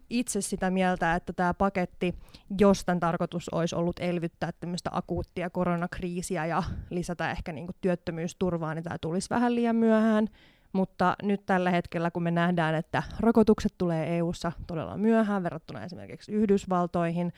itse 0.09 0.41
sitä 0.41 0.69
mieltä, 0.69 1.15
että 1.15 1.33
tämä 1.33 1.53
paketti, 1.53 2.15
jos 2.59 2.85
tämän 2.85 2.99
tarkoitus 2.99 3.49
olisi 3.49 3.75
ollut 3.75 3.99
elvyttää 3.99 4.51
tämmöistä 4.59 4.89
akuuttia 4.93 5.49
koronakriisiä 5.49 6.45
ja 6.45 6.63
lisätä 6.89 7.31
ehkä 7.31 7.51
niin 7.51 7.67
työttömyysturvaa, 7.81 8.73
niin 8.73 8.83
tämä 8.83 8.97
tulisi 9.01 9.29
vähän 9.29 9.55
liian 9.55 9.75
myöhään. 9.75 10.27
Mutta 10.73 11.15
nyt 11.23 11.45
tällä 11.45 11.71
hetkellä, 11.71 12.11
kun 12.11 12.23
me 12.23 12.31
nähdään, 12.31 12.75
että 12.75 13.03
rokotukset 13.19 13.73
tulee 13.77 14.17
EU:ssa 14.17 14.51
todella 14.67 14.97
myöhään 14.97 15.43
verrattuna 15.43 15.83
esimerkiksi 15.83 16.31
Yhdysvaltoihin, 16.31 17.33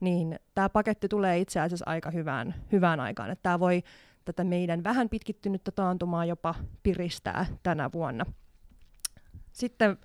niin 0.00 0.38
tämä 0.54 0.68
paketti 0.68 1.08
tulee 1.08 1.38
itse 1.38 1.60
asiassa 1.60 1.84
aika 1.88 2.10
hyvään, 2.10 2.54
hyvään 2.72 3.00
aikaan. 3.00 3.30
Että 3.30 3.42
tämä 3.42 3.60
voi 3.60 3.82
tätä 4.24 4.44
meidän 4.44 4.84
vähän 4.84 5.08
pitkittynyttä 5.08 5.70
taantumaa 5.70 6.24
jopa 6.24 6.54
piristää 6.82 7.46
tänä 7.62 7.90
vuonna. 7.92 8.26
Sitten 9.52 9.98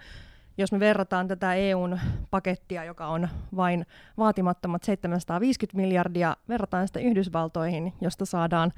jos 0.57 0.71
me 0.71 0.79
verrataan 0.79 1.27
tätä 1.27 1.53
EUn 1.53 1.99
pakettia, 2.29 2.83
joka 2.83 3.07
on 3.07 3.29
vain 3.55 3.85
vaatimattomat 4.17 4.83
750 4.83 5.77
miljardia, 5.77 6.37
verrataan 6.49 6.87
sitä 6.87 6.99
Yhdysvaltoihin, 6.99 7.93
josta 8.01 8.25
saadaan 8.25 8.71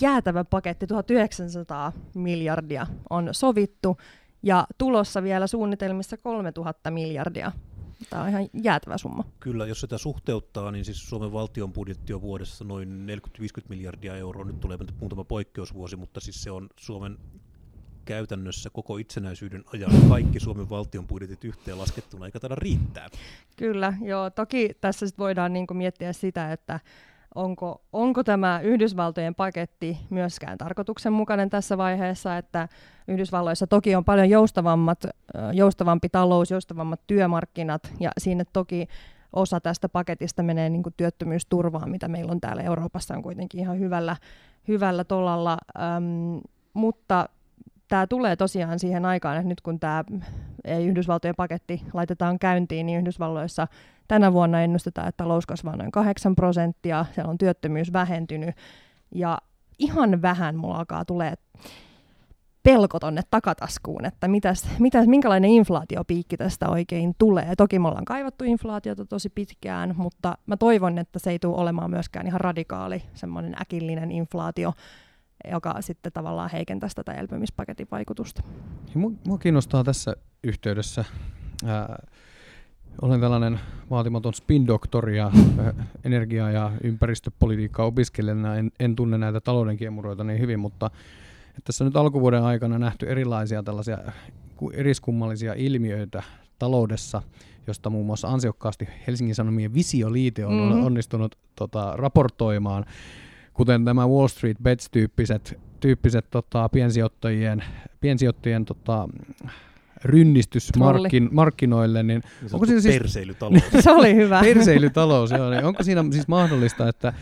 jäätävä 0.00 0.44
paketti 0.44 0.86
1900 0.86 1.92
miljardia 2.14 2.86
on 3.10 3.28
sovittu, 3.32 3.96
ja 4.42 4.66
tulossa 4.78 5.22
vielä 5.22 5.46
suunnitelmissa 5.46 6.16
3000 6.16 6.90
miljardia 6.90 7.52
Tämä 8.10 8.22
on 8.22 8.28
ihan 8.28 8.48
jäätävä 8.62 8.98
summa. 8.98 9.24
Kyllä, 9.40 9.66
jos 9.66 9.80
sitä 9.80 9.98
suhteuttaa, 9.98 10.70
niin 10.70 10.84
siis 10.84 11.08
Suomen 11.08 11.32
valtion 11.32 11.72
budjetti 11.72 12.12
on 12.12 12.22
vuodessa 12.22 12.64
noin 12.64 13.06
40-50 13.28 13.42
miljardia 13.68 14.16
euroa. 14.16 14.44
Nyt 14.44 14.60
tulee 14.60 14.78
muutama 15.00 15.24
poikkeusvuosi, 15.24 15.96
mutta 15.96 16.20
siis 16.20 16.42
se 16.42 16.50
on 16.50 16.68
Suomen 16.76 17.18
käytännössä 18.04 18.70
koko 18.70 18.96
itsenäisyyden 18.96 19.64
ajan 19.74 19.90
kaikki 20.08 20.40
Suomen 20.40 20.70
valtion 20.70 21.06
budjetit 21.06 21.44
yhteen 21.44 21.78
laskettuna, 21.78 22.26
eikä 22.26 22.40
taida 22.40 22.54
riittää. 22.54 23.08
Kyllä, 23.56 23.92
joo. 24.00 24.30
Toki 24.30 24.70
tässä 24.80 25.06
sit 25.06 25.18
voidaan 25.18 25.52
niinku 25.52 25.74
miettiä 25.74 26.12
sitä, 26.12 26.52
että 26.52 26.80
onko, 27.34 27.82
onko 27.92 28.24
tämä 28.24 28.60
Yhdysvaltojen 28.60 29.34
paketti 29.34 29.98
myöskään 30.10 30.58
tarkoituksenmukainen 30.58 31.50
tässä 31.50 31.78
vaiheessa, 31.78 32.36
että 32.36 32.68
Yhdysvalloissa 33.08 33.66
toki 33.66 33.94
on 33.94 34.04
paljon 34.04 34.30
joustavammat, 34.30 35.04
joustavampi 35.52 36.08
talous, 36.08 36.50
joustavammat 36.50 37.00
työmarkkinat 37.06 37.92
ja 38.00 38.10
siinä 38.18 38.44
toki 38.52 38.88
osa 39.32 39.60
tästä 39.60 39.88
paketista 39.88 40.42
menee 40.42 40.68
niin 40.68 40.82
työttömyysturvaan, 40.96 41.90
mitä 41.90 42.08
meillä 42.08 42.32
on 42.32 42.40
täällä 42.40 42.62
Euroopassa 42.62 43.14
on 43.14 43.22
kuitenkin 43.22 43.60
ihan 43.60 43.78
hyvällä, 43.78 44.16
hyvällä 44.68 45.04
tolalla, 45.04 45.58
ähm, 45.78 46.38
mutta 46.74 47.28
tämä 47.88 48.06
tulee 48.06 48.36
tosiaan 48.36 48.78
siihen 48.78 49.04
aikaan, 49.04 49.36
että 49.36 49.48
nyt 49.48 49.60
kun 49.60 49.80
tämä 49.80 50.04
Yhdysvaltojen 50.84 51.36
paketti 51.36 51.82
laitetaan 51.92 52.38
käyntiin, 52.38 52.86
niin 52.86 52.98
Yhdysvalloissa 52.98 53.66
tänä 54.08 54.32
vuonna 54.32 54.62
ennustetaan, 54.62 55.08
että 55.08 55.24
talous 55.24 55.46
kasvaa 55.46 55.76
noin 55.76 55.92
8 55.92 56.36
prosenttia, 56.36 57.06
siellä 57.14 57.30
on 57.30 57.38
työttömyys 57.38 57.92
vähentynyt 57.92 58.54
ja 59.14 59.38
ihan 59.78 60.22
vähän 60.22 60.56
mulla 60.56 60.76
alkaa 60.76 61.04
tulee 61.04 61.34
pelko 62.62 63.00
tonne 63.00 63.22
takataskuun, 63.30 64.04
että 64.04 64.28
mitäs, 64.28 64.68
mitäs, 64.78 65.06
minkälainen 65.06 65.50
inflaatiopiikki 65.50 66.36
tästä 66.36 66.68
oikein 66.68 67.14
tulee. 67.18 67.54
Toki 67.56 67.78
me 67.78 67.88
ollaan 67.88 68.04
kaivattu 68.04 68.44
inflaatiota 68.44 69.04
tosi 69.04 69.30
pitkään, 69.30 69.94
mutta 69.96 70.38
mä 70.46 70.56
toivon, 70.56 70.98
että 70.98 71.18
se 71.18 71.30
ei 71.30 71.38
tule 71.38 71.56
olemaan 71.56 71.90
myöskään 71.90 72.26
ihan 72.26 72.40
radikaali, 72.40 73.02
semmoinen 73.14 73.56
äkillinen 73.60 74.10
inflaatio, 74.10 74.72
joka 75.50 75.74
sitten 75.80 76.12
tavallaan 76.12 76.50
heikentäisi 76.50 76.96
tätä 76.96 77.12
elpymispaketin 77.12 77.88
vaikutusta. 77.90 78.42
Mua 79.26 79.38
kiinnostaa 79.38 79.84
tässä 79.84 80.16
yhteydessä, 80.44 81.04
ää, 81.64 82.06
olen 83.02 83.20
tällainen 83.20 83.60
vaatimaton 83.90 84.34
spin-doktori 84.34 85.16
ja 85.16 85.30
energia- 86.04 86.50
ja 86.50 86.72
ympäristöpolitiikkaa 86.84 87.86
opiskelijana, 87.86 88.56
en, 88.56 88.70
en 88.80 88.96
tunne 88.96 89.18
näitä 89.18 89.40
talouden 89.40 89.76
kiemuroita 89.76 90.24
niin 90.24 90.40
hyvin, 90.40 90.60
mutta 90.60 90.90
tässä 91.64 91.84
nyt 91.84 91.96
alkuvuoden 91.96 92.42
aikana 92.42 92.78
nähty 92.78 93.10
erilaisia 93.10 93.62
tällaisia 93.62 93.98
eriskummallisia 94.72 95.54
ilmiöitä 95.56 96.22
taloudessa, 96.58 97.22
josta 97.66 97.90
muun 97.90 98.06
muassa 98.06 98.28
ansiokkaasti 98.28 98.88
Helsingin 99.06 99.34
Sanomien 99.34 99.74
visioliite 99.74 100.46
on 100.46 100.52
mm-hmm. 100.52 100.84
onnistunut 100.84 101.38
tota, 101.54 101.92
raportoimaan 101.96 102.84
kuten 103.54 103.84
tämä 103.84 104.08
Wall 104.08 104.28
Street 104.28 104.56
Bets-tyyppiset 104.62 105.58
tyyppiset, 105.80 106.30
tota, 106.30 106.68
piensijoittajien, 106.68 107.64
piensijoittajien 108.00 108.64
tota, 108.64 109.08
rynnistys 110.04 110.76
markkin, 110.76 111.28
markkinoille, 111.32 112.02
niin, 112.02 112.22
niin 112.42 112.54
onko 112.54 112.66
siinä 112.66 112.80
siis... 112.80 112.98
Perseilytalous. 112.98 113.62
se 113.80 113.90
oli 113.90 114.14
hyvä. 114.14 114.40
Perseilytalous, 114.40 115.30
joo. 115.30 115.50
Niin 115.50 115.64
onko 115.64 115.82
siinä 115.82 116.04
siis 116.12 116.28
mahdollista, 116.28 116.88
että 116.88 117.12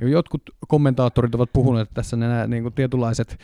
jotkut 0.00 0.42
kommentaattorit 0.68 1.34
ovat 1.34 1.50
puhuneet, 1.52 1.88
että 1.88 1.94
tässä 1.94 2.16
nämä 2.16 2.46
niin 2.46 2.62
kuin 2.62 2.74
tietynlaiset 2.74 3.38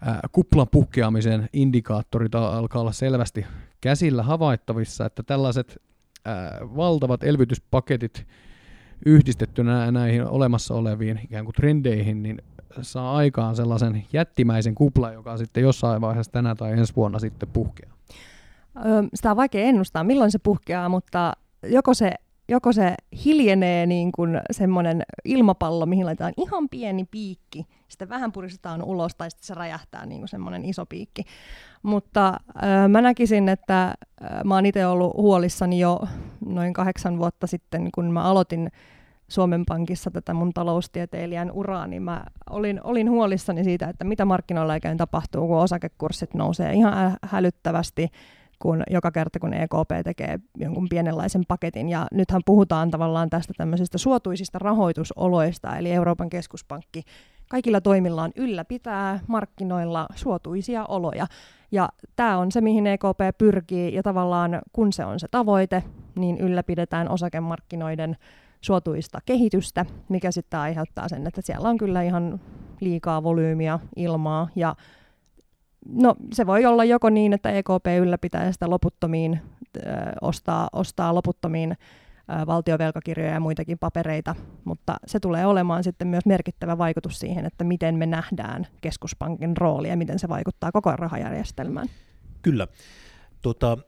ää, 0.00 0.20
kuplan 0.32 0.68
puhkeamisen 0.68 1.48
indikaattorit 1.52 2.34
alkaa 2.34 2.80
olla 2.80 2.92
selvästi 2.92 3.46
käsillä 3.80 4.22
havaittavissa, 4.22 5.06
että 5.06 5.22
tällaiset 5.22 5.82
ää, 6.24 6.58
valtavat 6.62 7.22
elvytyspaketit 7.22 8.26
yhdistettynä 9.06 9.90
näihin 9.90 10.26
olemassa 10.26 10.74
oleviin 10.74 11.20
ikään 11.24 11.44
kuin 11.44 11.54
trendeihin, 11.54 12.22
niin 12.22 12.42
saa 12.82 13.16
aikaan 13.16 13.56
sellaisen 13.56 14.04
jättimäisen 14.12 14.74
kuplan, 14.74 15.14
joka 15.14 15.36
sitten 15.36 15.62
jossain 15.62 16.00
vaiheessa 16.00 16.32
tänä 16.32 16.54
tai 16.54 16.72
ensi 16.72 16.96
vuonna 16.96 17.18
sitten 17.18 17.48
puhkeaa. 17.48 17.99
Öö, 18.76 19.02
sitä 19.14 19.30
on 19.30 19.36
vaikea 19.36 19.64
ennustaa, 19.64 20.04
milloin 20.04 20.30
se 20.30 20.38
puhkeaa, 20.38 20.88
mutta 20.88 21.32
joko 21.62 21.94
se, 21.94 22.14
joko 22.48 22.72
se 22.72 22.94
hiljenee 23.24 23.86
niin 23.86 24.12
kuin 24.12 24.40
semmoinen 24.50 25.02
ilmapallo, 25.24 25.86
mihin 25.86 26.06
laitetaan 26.06 26.32
ihan 26.36 26.68
pieni 26.68 27.04
piikki, 27.10 27.66
sitten 27.88 28.08
vähän 28.08 28.32
puristetaan 28.32 28.82
ulos 28.82 29.14
tai 29.14 29.30
sitten 29.30 29.46
se 29.46 29.54
räjähtää 29.54 30.06
niin 30.06 30.20
kuin 30.20 30.28
semmoinen 30.28 30.64
iso 30.64 30.86
piikki. 30.86 31.22
Mutta 31.82 32.36
öö, 32.62 32.88
mä 32.88 33.00
näkisin, 33.00 33.48
että 33.48 33.94
öö, 34.22 34.44
mä 34.44 34.54
oon 34.54 34.66
itse 34.66 34.86
ollut 34.86 35.14
huolissani 35.14 35.78
jo 35.78 36.00
noin 36.46 36.72
kahdeksan 36.72 37.18
vuotta 37.18 37.46
sitten, 37.46 37.88
kun 37.94 38.12
mä 38.12 38.22
aloitin 38.22 38.70
Suomen 39.30 39.64
Pankissa 39.66 40.10
tätä 40.10 40.34
mun 40.34 40.52
taloustieteilijän 40.52 41.52
uraa, 41.52 41.86
niin 41.86 42.02
mä 42.02 42.24
olin, 42.50 42.80
olin 42.84 43.10
huolissani 43.10 43.64
siitä, 43.64 43.88
että 43.88 44.04
mitä 44.04 44.24
markkinoilla 44.24 44.72
oikein 44.72 44.96
tapahtuu, 44.96 45.46
kun 45.46 45.56
osakekurssit 45.56 46.34
nousee 46.34 46.72
ihan 46.72 47.16
hälyttävästi, 47.22 48.08
kun 48.62 48.82
joka 48.90 49.10
kerta 49.10 49.38
kun 49.38 49.54
EKP 49.54 49.90
tekee 50.04 50.38
jonkun 50.56 50.88
pienenlaisen 50.88 51.42
paketin. 51.48 51.88
Ja 51.88 52.06
nythän 52.12 52.42
puhutaan 52.46 52.90
tavallaan 52.90 53.30
tästä 53.30 53.52
tämmöisistä 53.56 53.98
suotuisista 53.98 54.58
rahoitusoloista, 54.58 55.76
eli 55.76 55.92
Euroopan 55.92 56.30
keskuspankki 56.30 57.02
kaikilla 57.50 57.80
toimillaan 57.80 58.32
ylläpitää 58.36 59.20
markkinoilla 59.26 60.06
suotuisia 60.14 60.84
oloja. 60.84 61.26
Ja 61.72 61.88
tämä 62.16 62.38
on 62.38 62.52
se, 62.52 62.60
mihin 62.60 62.86
EKP 62.86 63.38
pyrkii, 63.38 63.94
ja 63.94 64.02
tavallaan 64.02 64.58
kun 64.72 64.92
se 64.92 65.04
on 65.04 65.20
se 65.20 65.26
tavoite, 65.30 65.84
niin 66.14 66.38
ylläpidetään 66.38 67.08
osakemarkkinoiden 67.08 68.16
suotuista 68.60 69.18
kehitystä, 69.26 69.86
mikä 70.08 70.30
sitten 70.30 70.60
aiheuttaa 70.60 71.08
sen, 71.08 71.26
että 71.26 71.40
siellä 71.44 71.68
on 71.68 71.78
kyllä 71.78 72.02
ihan 72.02 72.40
liikaa 72.80 73.22
volyymiä, 73.22 73.78
ilmaa 73.96 74.48
ja 74.56 74.76
No 75.88 76.14
se 76.32 76.46
voi 76.46 76.66
olla 76.66 76.84
joko 76.84 77.10
niin, 77.10 77.32
että 77.32 77.50
EKP 77.50 77.86
ylläpitää 78.00 78.52
sitä 78.52 78.70
loputtomiin, 78.70 79.40
äh, 79.86 79.92
ostaa, 80.20 80.68
ostaa 80.72 81.14
loputtomiin 81.14 81.70
äh, 81.70 82.46
valtiovelkakirjoja 82.46 83.32
ja 83.32 83.40
muitakin 83.40 83.78
papereita, 83.78 84.34
mutta 84.64 84.96
se 85.06 85.20
tulee 85.20 85.46
olemaan 85.46 85.84
sitten 85.84 86.08
myös 86.08 86.26
merkittävä 86.26 86.78
vaikutus 86.78 87.18
siihen, 87.18 87.46
että 87.46 87.64
miten 87.64 87.94
me 87.94 88.06
nähdään 88.06 88.66
keskuspankin 88.80 89.56
rooli 89.56 89.88
ja 89.88 89.96
miten 89.96 90.18
se 90.18 90.28
vaikuttaa 90.28 90.72
koko 90.72 90.96
rahajärjestelmään. 90.96 91.88
Kyllä. 92.42 92.68
Tota, 93.42 93.78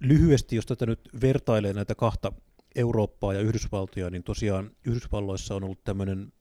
lyhyesti, 0.00 0.56
jos 0.56 0.66
tätä 0.66 0.86
nyt 0.86 1.00
vertailee 1.20 1.72
näitä 1.72 1.94
kahta 1.94 2.32
Eurooppaa 2.74 3.32
ja 3.32 3.40
Yhdysvaltoja, 3.40 4.10
niin 4.10 4.22
tosiaan 4.22 4.70
Yhdysvalloissa 4.84 5.54
on 5.54 5.64
ollut 5.64 5.84
tämmöinen 5.84 6.32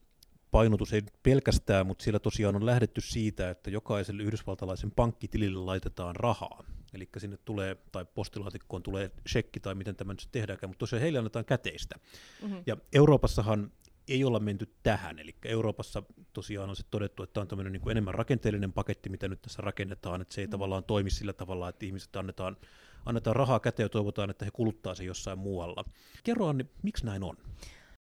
painotus, 0.51 0.93
ei 0.93 1.01
pelkästään, 1.23 1.87
mutta 1.87 2.03
siellä 2.03 2.19
tosiaan 2.19 2.55
on 2.55 2.65
lähdetty 2.65 3.01
siitä, 3.01 3.49
että 3.49 3.69
jokaiselle 3.69 4.23
yhdysvaltalaisen 4.23 4.91
pankkitilille 4.91 5.59
laitetaan 5.59 6.15
rahaa. 6.15 6.63
Eli 6.93 7.09
sinne 7.17 7.37
tulee, 7.45 7.77
tai 7.91 8.05
postilaatikkoon 8.13 8.83
tulee 8.83 9.11
shekki, 9.27 9.59
tai 9.59 9.75
miten 9.75 9.95
tämä 9.95 10.13
nyt 10.13 10.27
tehdäänkään, 10.31 10.69
mutta 10.69 10.79
tosiaan 10.79 11.01
heille 11.01 11.19
annetaan 11.19 11.45
käteistä. 11.45 11.95
Mm-hmm. 12.41 12.63
Ja 12.65 12.77
Euroopassahan 12.93 13.71
ei 14.07 14.23
olla 14.23 14.39
menty 14.39 14.73
tähän, 14.83 15.19
eli 15.19 15.35
Euroopassa 15.45 16.03
tosiaan 16.33 16.69
on 16.69 16.75
se 16.75 16.83
todettu, 16.91 17.23
että 17.23 17.33
tämä 17.33 17.41
on 17.41 17.47
tämmöinen 17.47 17.73
niin 17.73 17.81
kuin 17.81 17.91
enemmän 17.91 18.13
rakenteellinen 18.13 18.73
paketti, 18.73 19.09
mitä 19.09 19.27
nyt 19.27 19.41
tässä 19.41 19.61
rakennetaan, 19.61 20.21
että 20.21 20.33
se 20.33 20.41
ei 20.41 20.45
mm-hmm. 20.45 20.51
tavallaan 20.51 20.83
toimi 20.83 21.09
sillä 21.09 21.33
tavalla, 21.33 21.69
että 21.69 21.85
ihmiset 21.85 22.15
annetaan 22.15 22.57
annetaan 23.05 23.35
rahaa 23.35 23.59
käteen 23.59 23.85
ja 23.85 23.89
toivotaan, 23.89 24.29
että 24.29 24.45
he 24.45 24.51
kuluttaa 24.51 24.95
se 24.95 25.03
jossain 25.03 25.39
muualla. 25.39 25.85
Kerro 26.23 26.47
Anni, 26.47 26.65
miksi 26.83 27.05
näin 27.05 27.23
on? 27.23 27.37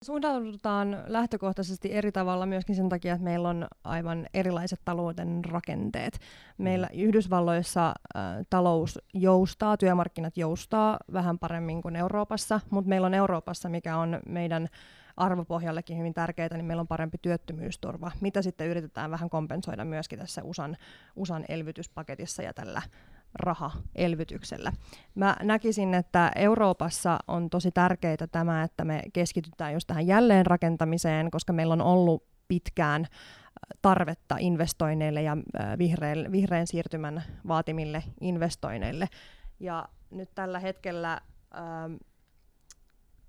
Suuntaudutaan 0.05 1.03
lähtökohtaisesti 1.07 1.93
eri 1.93 2.11
tavalla 2.11 2.45
myöskin 2.45 2.75
sen 2.75 2.89
takia, 2.89 3.13
että 3.13 3.23
meillä 3.23 3.49
on 3.49 3.67
aivan 3.83 4.27
erilaiset 4.33 4.79
talouden 4.85 5.45
rakenteet. 5.45 6.19
Meillä 6.57 6.87
mm. 6.93 6.99
Yhdysvalloissa 6.99 7.87
äh, 7.87 8.23
talous 8.49 8.99
joustaa, 9.13 9.77
työmarkkinat 9.77 10.37
joustaa 10.37 10.97
vähän 11.13 11.39
paremmin 11.39 11.81
kuin 11.81 11.95
Euroopassa, 11.95 12.59
mutta 12.69 12.89
meillä 12.89 13.07
on 13.07 13.13
Euroopassa, 13.13 13.69
mikä 13.69 13.97
on 13.97 14.19
meidän 14.25 14.67
arvopohjallekin 15.17 15.97
hyvin 15.97 16.13
tärkeää, 16.13 16.49
niin 16.53 16.65
meillä 16.65 16.81
on 16.81 16.87
parempi 16.87 17.17
työttömyysturva, 17.17 18.11
mitä 18.21 18.41
sitten 18.41 18.67
yritetään 18.67 19.11
vähän 19.11 19.29
kompensoida 19.29 19.85
myöskin 19.85 20.19
tässä 20.19 20.43
USAn, 20.43 20.77
USAn 21.15 21.45
elvytyspaketissa 21.49 22.43
ja 22.43 22.53
tällä 22.53 22.81
rahaelvytyksellä. 23.35 24.73
Mä 25.15 25.35
näkisin, 25.43 25.93
että 25.93 26.31
Euroopassa 26.35 27.19
on 27.27 27.49
tosi 27.49 27.71
tärkeää 27.71 28.27
tämä, 28.31 28.63
että 28.63 28.85
me 28.85 29.01
keskitytään 29.13 29.73
just 29.73 29.87
tähän 29.87 30.07
jälleenrakentamiseen, 30.07 31.31
koska 31.31 31.53
meillä 31.53 31.73
on 31.73 31.81
ollut 31.81 32.23
pitkään 32.47 33.01
äh, 33.01 33.09
tarvetta 33.81 34.35
investoinneille 34.39 35.21
ja 35.21 35.37
äh, 35.59 35.77
vihreän, 35.77 36.31
vihreän 36.31 36.67
siirtymän 36.67 37.23
vaatimille 37.47 38.03
investoinneille. 38.21 39.07
Ja 39.59 39.89
nyt 40.11 40.29
tällä 40.35 40.59
hetkellä... 40.59 41.21
Ähm, 41.55 41.93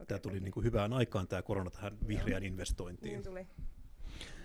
Tämä 0.08 0.18
tuli 0.18 0.40
niin 0.40 0.52
kuin 0.52 0.64
hyvään 0.64 0.92
aikaan 0.92 1.28
tämä 1.28 1.42
korona 1.42 1.70
tähän 1.70 1.98
vihreään 2.08 2.44
investointiin. 2.44 3.12
Niin 3.12 3.22
tuli. 3.22 3.46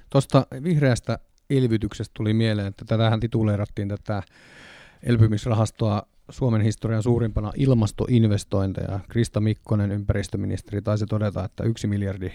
Tuosta 0.10 0.47
vihreästä 0.63 1.19
elvytyksestä 1.50 2.12
tuli 2.13 2.34
mieleen, 2.34 2.67
että 2.67 2.86
tätähän 2.86 3.19
tituleerattiin 3.19 3.88
tätä 3.88 4.24
elpymisrahastoa 5.04 6.04
Suomen 6.30 6.62
historian 6.62 7.04
suurimpana 7.04 7.52
ilmastoinvestointeja. 7.58 9.00
Krista 9.10 9.40
Mikkonen, 9.40 9.92
ympäristöministeri, 9.92 10.82
taisi 10.82 11.06
todeta, 11.06 11.46
että 11.46 11.64
yksi 11.64 11.88
miljardi 11.88 12.32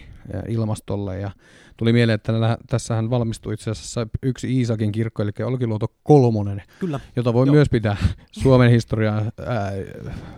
ilmastolle. 0.48 1.20
Ja 1.20 1.30
tuli 1.76 1.92
mieleen, 1.92 2.14
että 2.14 2.58
tässähän 2.66 3.10
valmistui 3.10 3.54
itse 3.54 3.70
asiassa 3.70 4.06
yksi 4.22 4.56
Iisakin 4.56 4.92
kirkko, 4.92 5.22
eli 5.22 5.30
Olkiluoto 5.44 5.86
kolmonen, 6.02 6.62
Kyllä. 6.80 7.00
jota 7.16 7.32
voi 7.32 7.46
Joo. 7.46 7.54
myös 7.54 7.68
pitää 7.68 7.96
Suomen 8.42 8.70
historiaa 8.70 9.22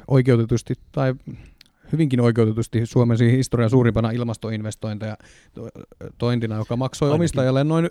oikeutetusti 0.08 0.74
tai 0.92 1.14
hyvinkin 1.92 2.20
oikeutetusti 2.20 2.86
Suomen 2.86 3.18
historian 3.20 3.70
suurimpana 3.70 4.10
ilmastoinvestointeja 4.10 5.16
tointina, 6.18 6.56
joka 6.56 6.76
maksoi 6.76 7.06
Ainakin. 7.06 7.20
omistajalle 7.20 7.64
noin 7.64 7.90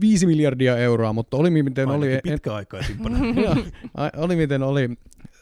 5 0.00 0.26
miljardia 0.26 0.76
euroa, 0.76 1.12
mutta 1.12 1.36
oli 1.36 1.50
miten 1.50 1.88
Ainakin 1.88 2.14
oli... 2.14 2.20
pitkäaikaisimpana. 2.22 3.18
oli 4.16 4.36
miten 4.36 4.62
oli. 4.62 4.90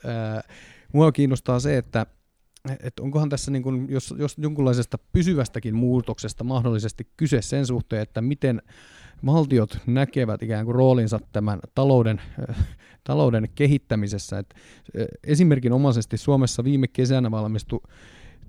Äh, 0.09 0.45
mua 0.93 1.13
kiinnostaa 1.13 1.61
se, 1.61 1.77
että 1.77 2.07
että 2.81 3.03
onkohan 3.03 3.29
tässä, 3.29 3.51
niin 3.51 3.63
kuin, 3.63 3.87
jos, 3.91 4.15
jos 4.19 4.39
jonkunlaisesta 4.39 4.99
pysyvästäkin 5.13 5.75
muutoksesta 5.75 6.45
mahdollisesti 6.45 7.09
kyse 7.17 7.43
sen 7.43 7.67
suhteen, 7.67 8.03
että 8.03 8.21
miten 8.21 8.63
valtiot 9.27 9.79
näkevät 9.87 10.43
ikään 10.43 10.65
kuin 10.65 10.75
roolinsa 10.75 11.21
tämän 11.33 11.61
talouden, 11.75 12.21
talouden 13.05 13.49
kehittämisessä. 13.55 14.39
Et 14.39 14.55
esimerkinomaisesti 15.25 16.17
Suomessa 16.17 16.65
viime 16.65 16.89
kesänä 16.89 17.31
valmistui 17.31 17.81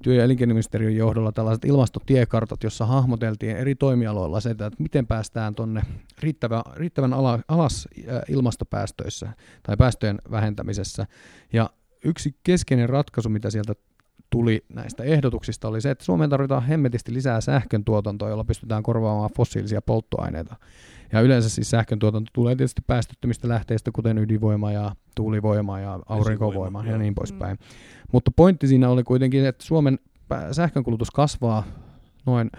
työ- 0.06 0.16
ja 0.16 0.24
elinkeinoministeriön 0.24 0.96
johdolla 0.96 1.32
tällaiset 1.32 1.66
ilmastotiekartat, 1.66 2.64
jossa 2.64 2.86
hahmoteltiin 2.86 3.58
eri 3.58 3.76
toimialoilla 3.76 4.40
se, 4.40 4.50
että 4.50 4.72
miten 4.80 5.08
päästään 5.08 5.56
tuonne 5.56 5.82
riittävän, 6.20 6.62
riittävän 6.76 7.14
ala, 7.14 7.40
alas 7.48 7.88
ilmastopäästöissä 8.30 9.30
tai 9.64 9.78
päästöjen 9.78 10.20
vähentämisessä. 10.32 11.08
Ja 11.54 11.70
yksi 12.04 12.36
keskeinen 12.44 12.90
ratkaisu, 12.90 13.30
mitä 13.30 13.50
sieltä 13.50 13.74
tuli 14.30 14.66
näistä 14.74 15.04
ehdotuksista, 15.04 15.68
oli 15.68 15.82
se, 15.82 15.92
että 15.92 16.06
Suomeen 16.06 16.30
tarvitaan 16.30 16.64
hemmetisti 16.64 17.14
lisää 17.14 17.42
sähkön 17.42 17.86
tuotantoa, 17.86 18.30
jolla 18.30 18.44
pystytään 18.44 18.84
korvaamaan 18.84 19.30
fossiilisia 19.38 19.82
polttoaineita. 19.82 20.56
Ja 21.12 21.22
yleensä 21.22 21.50
siis 21.50 21.70
sähkön 21.70 22.00
tuotanto 22.00 22.30
tulee 22.34 22.56
tietysti 22.56 22.82
päästöttömistä 22.88 23.48
lähteistä, 23.48 23.92
kuten 23.92 24.18
ydinvoima 24.18 24.72
ja 24.72 24.96
tuulivoima 25.16 25.80
ja 25.80 26.00
aurinkovoima 26.10 26.86
ja 26.86 26.98
niin 26.98 27.16
poispäin. 27.16 27.58
Mm. 27.58 27.66
Mutta 28.12 28.32
pointti 28.36 28.68
siinä 28.68 28.90
oli 28.90 29.04
kuitenkin, 29.04 29.46
että 29.46 29.66
Suomen 29.66 30.00
sähkönkulutus 30.52 31.12
kasvaa 31.12 31.64
noin 32.26 32.52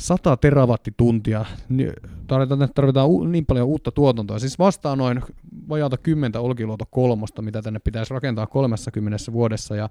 100 0.00 0.36
terawattituntia. 0.36 1.44
Tarvitaan, 2.26 2.68
tarvitaan 2.74 3.32
niin 3.32 3.46
paljon 3.46 3.66
uutta 3.66 3.90
tuotantoa. 3.90 4.38
Siis 4.38 4.58
vastaa 4.58 4.96
noin 4.96 5.22
vajaata 5.68 5.96
10 5.96 6.40
Olkiluoto 6.40 6.84
kolmosta, 6.90 7.42
mitä 7.42 7.62
tänne 7.62 7.78
pitäisi 7.78 8.14
rakentaa 8.14 8.46
30 8.46 9.32
vuodessa. 9.32 9.76
Ja 9.76 9.88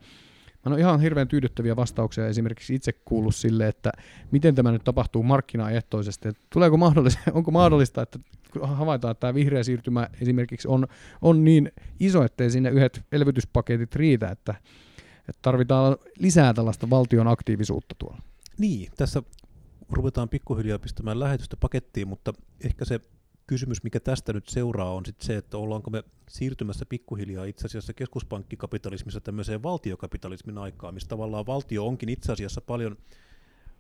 Mä 0.66 0.72
oon 0.72 0.80
ihan 0.80 1.00
hirveän 1.00 1.28
tyydyttäviä 1.28 1.76
vastauksia 1.76 2.28
esimerkiksi 2.28 2.76
itse 2.76 2.94
kuullut 2.94 3.36
sille, 3.36 3.68
että 3.68 3.92
miten 4.32 4.56
tämä 4.56 4.72
nyt 4.72 4.84
tapahtuu 4.84 5.24
markkinaehtoisesti. 5.24 6.28
Että 6.28 6.42
tuleeko 6.50 6.78
mahdollista, 6.78 7.20
onko 7.34 7.52
mahdollista, 7.52 8.02
että 8.02 8.20
havaitaan, 8.62 9.12
että 9.12 9.20
tämä 9.20 9.34
vihreä 9.34 9.64
siirtymä 9.64 10.10
esimerkiksi 10.22 10.68
on, 10.68 10.88
on 11.22 11.44
niin 11.44 11.72
iso, 12.00 12.24
ettei 12.24 12.52
sinne 12.52 12.70
yhdet 12.70 13.02
elvytyspaketit 13.12 13.96
riitä, 13.96 14.30
että, 14.30 14.56
että 15.20 15.40
tarvitaan 15.42 15.98
lisää 16.20 16.54
tällaista 16.54 16.90
valtion 16.90 17.28
aktiivisuutta 17.28 17.96
tuolla. 18.00 18.22
Niin, 18.58 18.92
tässä 18.98 19.24
ruvetaan 19.90 20.30
pikkuhiljaa 20.30 20.80
pistämään 20.80 21.20
lähetystä 21.20 21.58
pakettiin, 21.58 22.08
mutta 22.08 22.34
ehkä 22.64 22.86
se 22.86 23.00
kysymys, 23.48 23.84
mikä 23.84 24.00
tästä 24.00 24.34
nyt 24.34 24.48
seuraa, 24.48 24.94
on 24.94 25.06
sitten 25.06 25.28
se, 25.28 25.38
että 25.38 25.58
ollaanko 25.58 25.90
me 25.90 26.04
siirtymässä 26.30 26.86
pikkuhiljaa 26.86 27.46
itse 27.46 27.66
asiassa 27.66 27.94
keskuspankkikapitalismissa 27.94 29.22
tämmöiseen 29.22 29.64
valtiokapitalismin 29.64 30.58
aikaan, 30.58 30.94
missä 30.94 31.10
tavallaan 31.10 31.46
valtio 31.46 31.88
onkin 31.88 32.10
itse 32.10 32.32
asiassa 32.32 32.62
paljon 32.62 32.98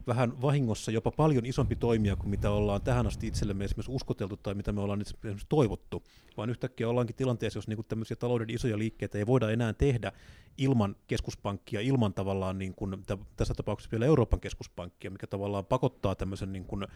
vähän 0.08 0.42
vahingossa 0.42 0.92
jopa 0.92 1.12
paljon 1.12 1.46
isompi 1.46 1.76
toimija 1.76 2.16
kuin 2.16 2.30
mitä 2.30 2.52
ollaan 2.52 2.82
tähän 2.82 3.08
asti 3.08 3.28
itsellemme 3.28 3.66
esimerkiksi 3.66 3.92
uskoteltu 3.92 4.38
tai 4.38 4.54
mitä 4.54 4.72
me 4.72 4.82
ollaan 4.82 5.02
esimerkiksi 5.02 5.46
toivottu, 5.50 6.04
vaan 6.38 6.50
yhtäkkiä 6.50 6.90
ollaankin 6.90 7.16
tilanteessa, 7.16 7.58
jos 7.58 7.68
niinku 7.68 7.84
tämmöisiä 7.84 8.18
talouden 8.18 8.50
isoja 8.50 8.78
liikkeitä 8.78 9.18
ei 9.18 9.28
voida 9.28 9.52
enää 9.52 9.74
tehdä 9.74 10.12
ilman 10.58 10.96
keskuspankkia, 11.08 11.82
ilman 11.82 12.14
tavallaan 12.14 12.58
niin 12.58 12.76
kuin, 12.76 12.98
tässä 13.36 13.54
tapauksessa 13.54 13.92
vielä 13.92 14.06
Euroopan 14.06 14.40
keskuspankkia, 14.40 15.12
mikä 15.12 15.28
tavallaan 15.28 15.66
pakottaa 15.66 16.16
tämmöisen 16.16 16.54
niin 16.54 16.66
kuin 16.66 16.88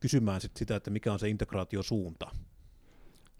kysymään 0.00 0.40
sit 0.40 0.56
sitä, 0.56 0.76
että 0.76 0.90
mikä 0.90 1.12
on 1.12 1.18
se 1.18 1.28
integraatiosuunta. 1.28 2.30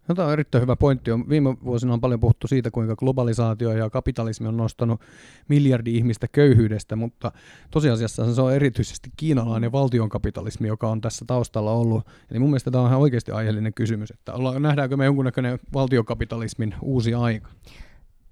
No, 0.09 0.14
tämä 0.14 0.26
on 0.26 0.32
erittäin 0.32 0.62
hyvä 0.62 0.76
pointti. 0.76 1.11
Viime 1.28 1.57
vuosina 1.64 1.92
on 1.92 2.00
paljon 2.00 2.20
puhuttu 2.20 2.48
siitä, 2.48 2.70
kuinka 2.70 2.96
globalisaatio 2.96 3.72
ja 3.72 3.90
kapitalismi 3.90 4.48
on 4.48 4.57
nostanut 4.57 5.00
miljardi 5.48 5.96
ihmistä 5.96 6.28
köyhyydestä, 6.28 6.96
mutta 6.96 7.32
tosiasiassa 7.70 8.34
se 8.34 8.42
on 8.42 8.52
erityisesti 8.52 9.11
kiinalainen 9.16 9.72
valtionkapitalismi, 9.72 10.68
joka 10.68 10.88
on 10.88 11.00
tässä 11.00 11.24
taustalla 11.24 11.72
ollut. 11.72 12.07
Eli 12.30 12.38
mun 12.38 12.50
mielestä 12.50 12.70
tämä 12.70 12.82
on 12.82 12.88
ihan 12.88 13.00
oikeasti 13.00 13.32
aiheellinen 13.32 13.74
kysymys, 13.74 14.11
että 14.11 14.32
nähdäänkö 14.59 14.96
me 14.96 15.04
jonkunnäköinen 15.04 15.59
valtiokapitalismin 15.74 16.74
uusi 16.82 17.14
aika? 17.14 17.48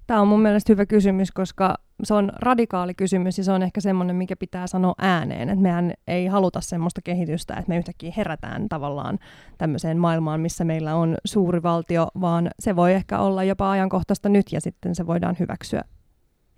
Tämä 0.06 0.20
on 0.20 0.28
mun 0.28 0.42
mielestä 0.42 0.72
hyvä 0.72 0.86
kysymys, 0.86 1.32
koska 1.32 1.74
se 2.02 2.14
on 2.14 2.32
radikaali 2.36 2.94
kysymys 2.94 3.38
ja 3.38 3.44
se 3.44 3.52
on 3.52 3.62
ehkä 3.62 3.80
semmoinen, 3.80 4.16
mikä 4.16 4.36
pitää 4.36 4.66
sanoa 4.66 4.94
ääneen. 4.98 5.48
Että 5.48 5.62
mehän 5.62 5.92
ei 6.06 6.26
haluta 6.26 6.60
semmoista 6.60 7.02
kehitystä, 7.02 7.54
että 7.54 7.68
me 7.68 7.78
yhtäkkiä 7.78 8.12
herätään 8.16 8.68
tavallaan 8.68 9.18
tämmöiseen 9.58 9.98
maailmaan, 9.98 10.40
missä 10.40 10.64
meillä 10.64 10.94
on 10.94 11.16
suuri 11.24 11.62
valtio, 11.62 12.08
vaan 12.20 12.50
se 12.60 12.76
voi 12.76 12.92
ehkä 12.92 13.18
olla 13.18 13.44
jopa 13.44 13.70
ajankohtaista 13.70 14.28
nyt 14.28 14.52
ja 14.52 14.60
sitten 14.60 14.94
se 14.94 15.06
voidaan 15.06 15.36
hyväksyä 15.40 15.82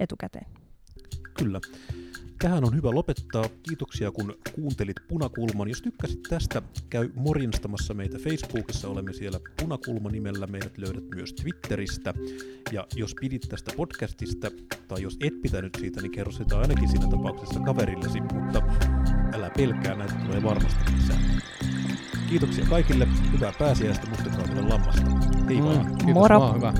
etukäteen. 0.00 0.46
Kyllä. 1.38 1.60
Tähän 2.38 2.64
on 2.64 2.76
hyvä 2.76 2.90
lopettaa. 2.90 3.44
Kiitoksia 3.62 4.10
kun 4.10 4.34
kuuntelit 4.54 4.96
Punakulman. 5.08 5.68
Jos 5.68 5.82
tykkäsit 5.82 6.22
tästä, 6.22 6.62
käy 6.90 7.10
morjenstamassa 7.14 7.94
meitä 7.94 8.18
Facebookissa. 8.18 8.88
Olemme 8.88 9.12
siellä 9.12 9.40
Punakulma 9.60 10.10
nimellä. 10.10 10.46
Meidät 10.46 10.78
löydät 10.78 11.04
myös 11.14 11.32
Twitteristä. 11.32 12.14
Ja 12.72 12.86
jos 12.96 13.14
pidit 13.20 13.46
tästä 13.48 13.72
podcastista, 13.76 14.50
tai 14.88 15.02
jos 15.02 15.16
et 15.24 15.42
pitänyt 15.42 15.74
siitä, 15.78 16.02
niin 16.02 16.12
kerro 16.12 16.32
sitä 16.32 16.58
ainakin 16.58 16.88
siinä 16.88 17.06
tapauksessa 17.10 17.60
kaverillesi. 17.60 18.20
Mutta 18.20 18.62
älä 19.32 19.50
pelkää, 19.56 19.94
näitä 19.94 20.14
tulee 20.26 20.42
varmasti 20.42 20.84
lisää. 20.96 21.18
Kiitoksia 22.28 22.64
kaikille. 22.70 23.08
Hyvää 23.32 23.52
pääsiäistä. 23.58 24.06
Muistakaa 24.06 24.54
vielä 24.54 24.68
lammasta. 24.68 25.02
Hei 25.48 25.62
vaan. 25.62 25.86
Mm, 25.86 25.96
kiitos 25.96 26.14
Moro. 26.14 26.40
Vaan, 26.40 26.56
hyvä. 26.56 26.74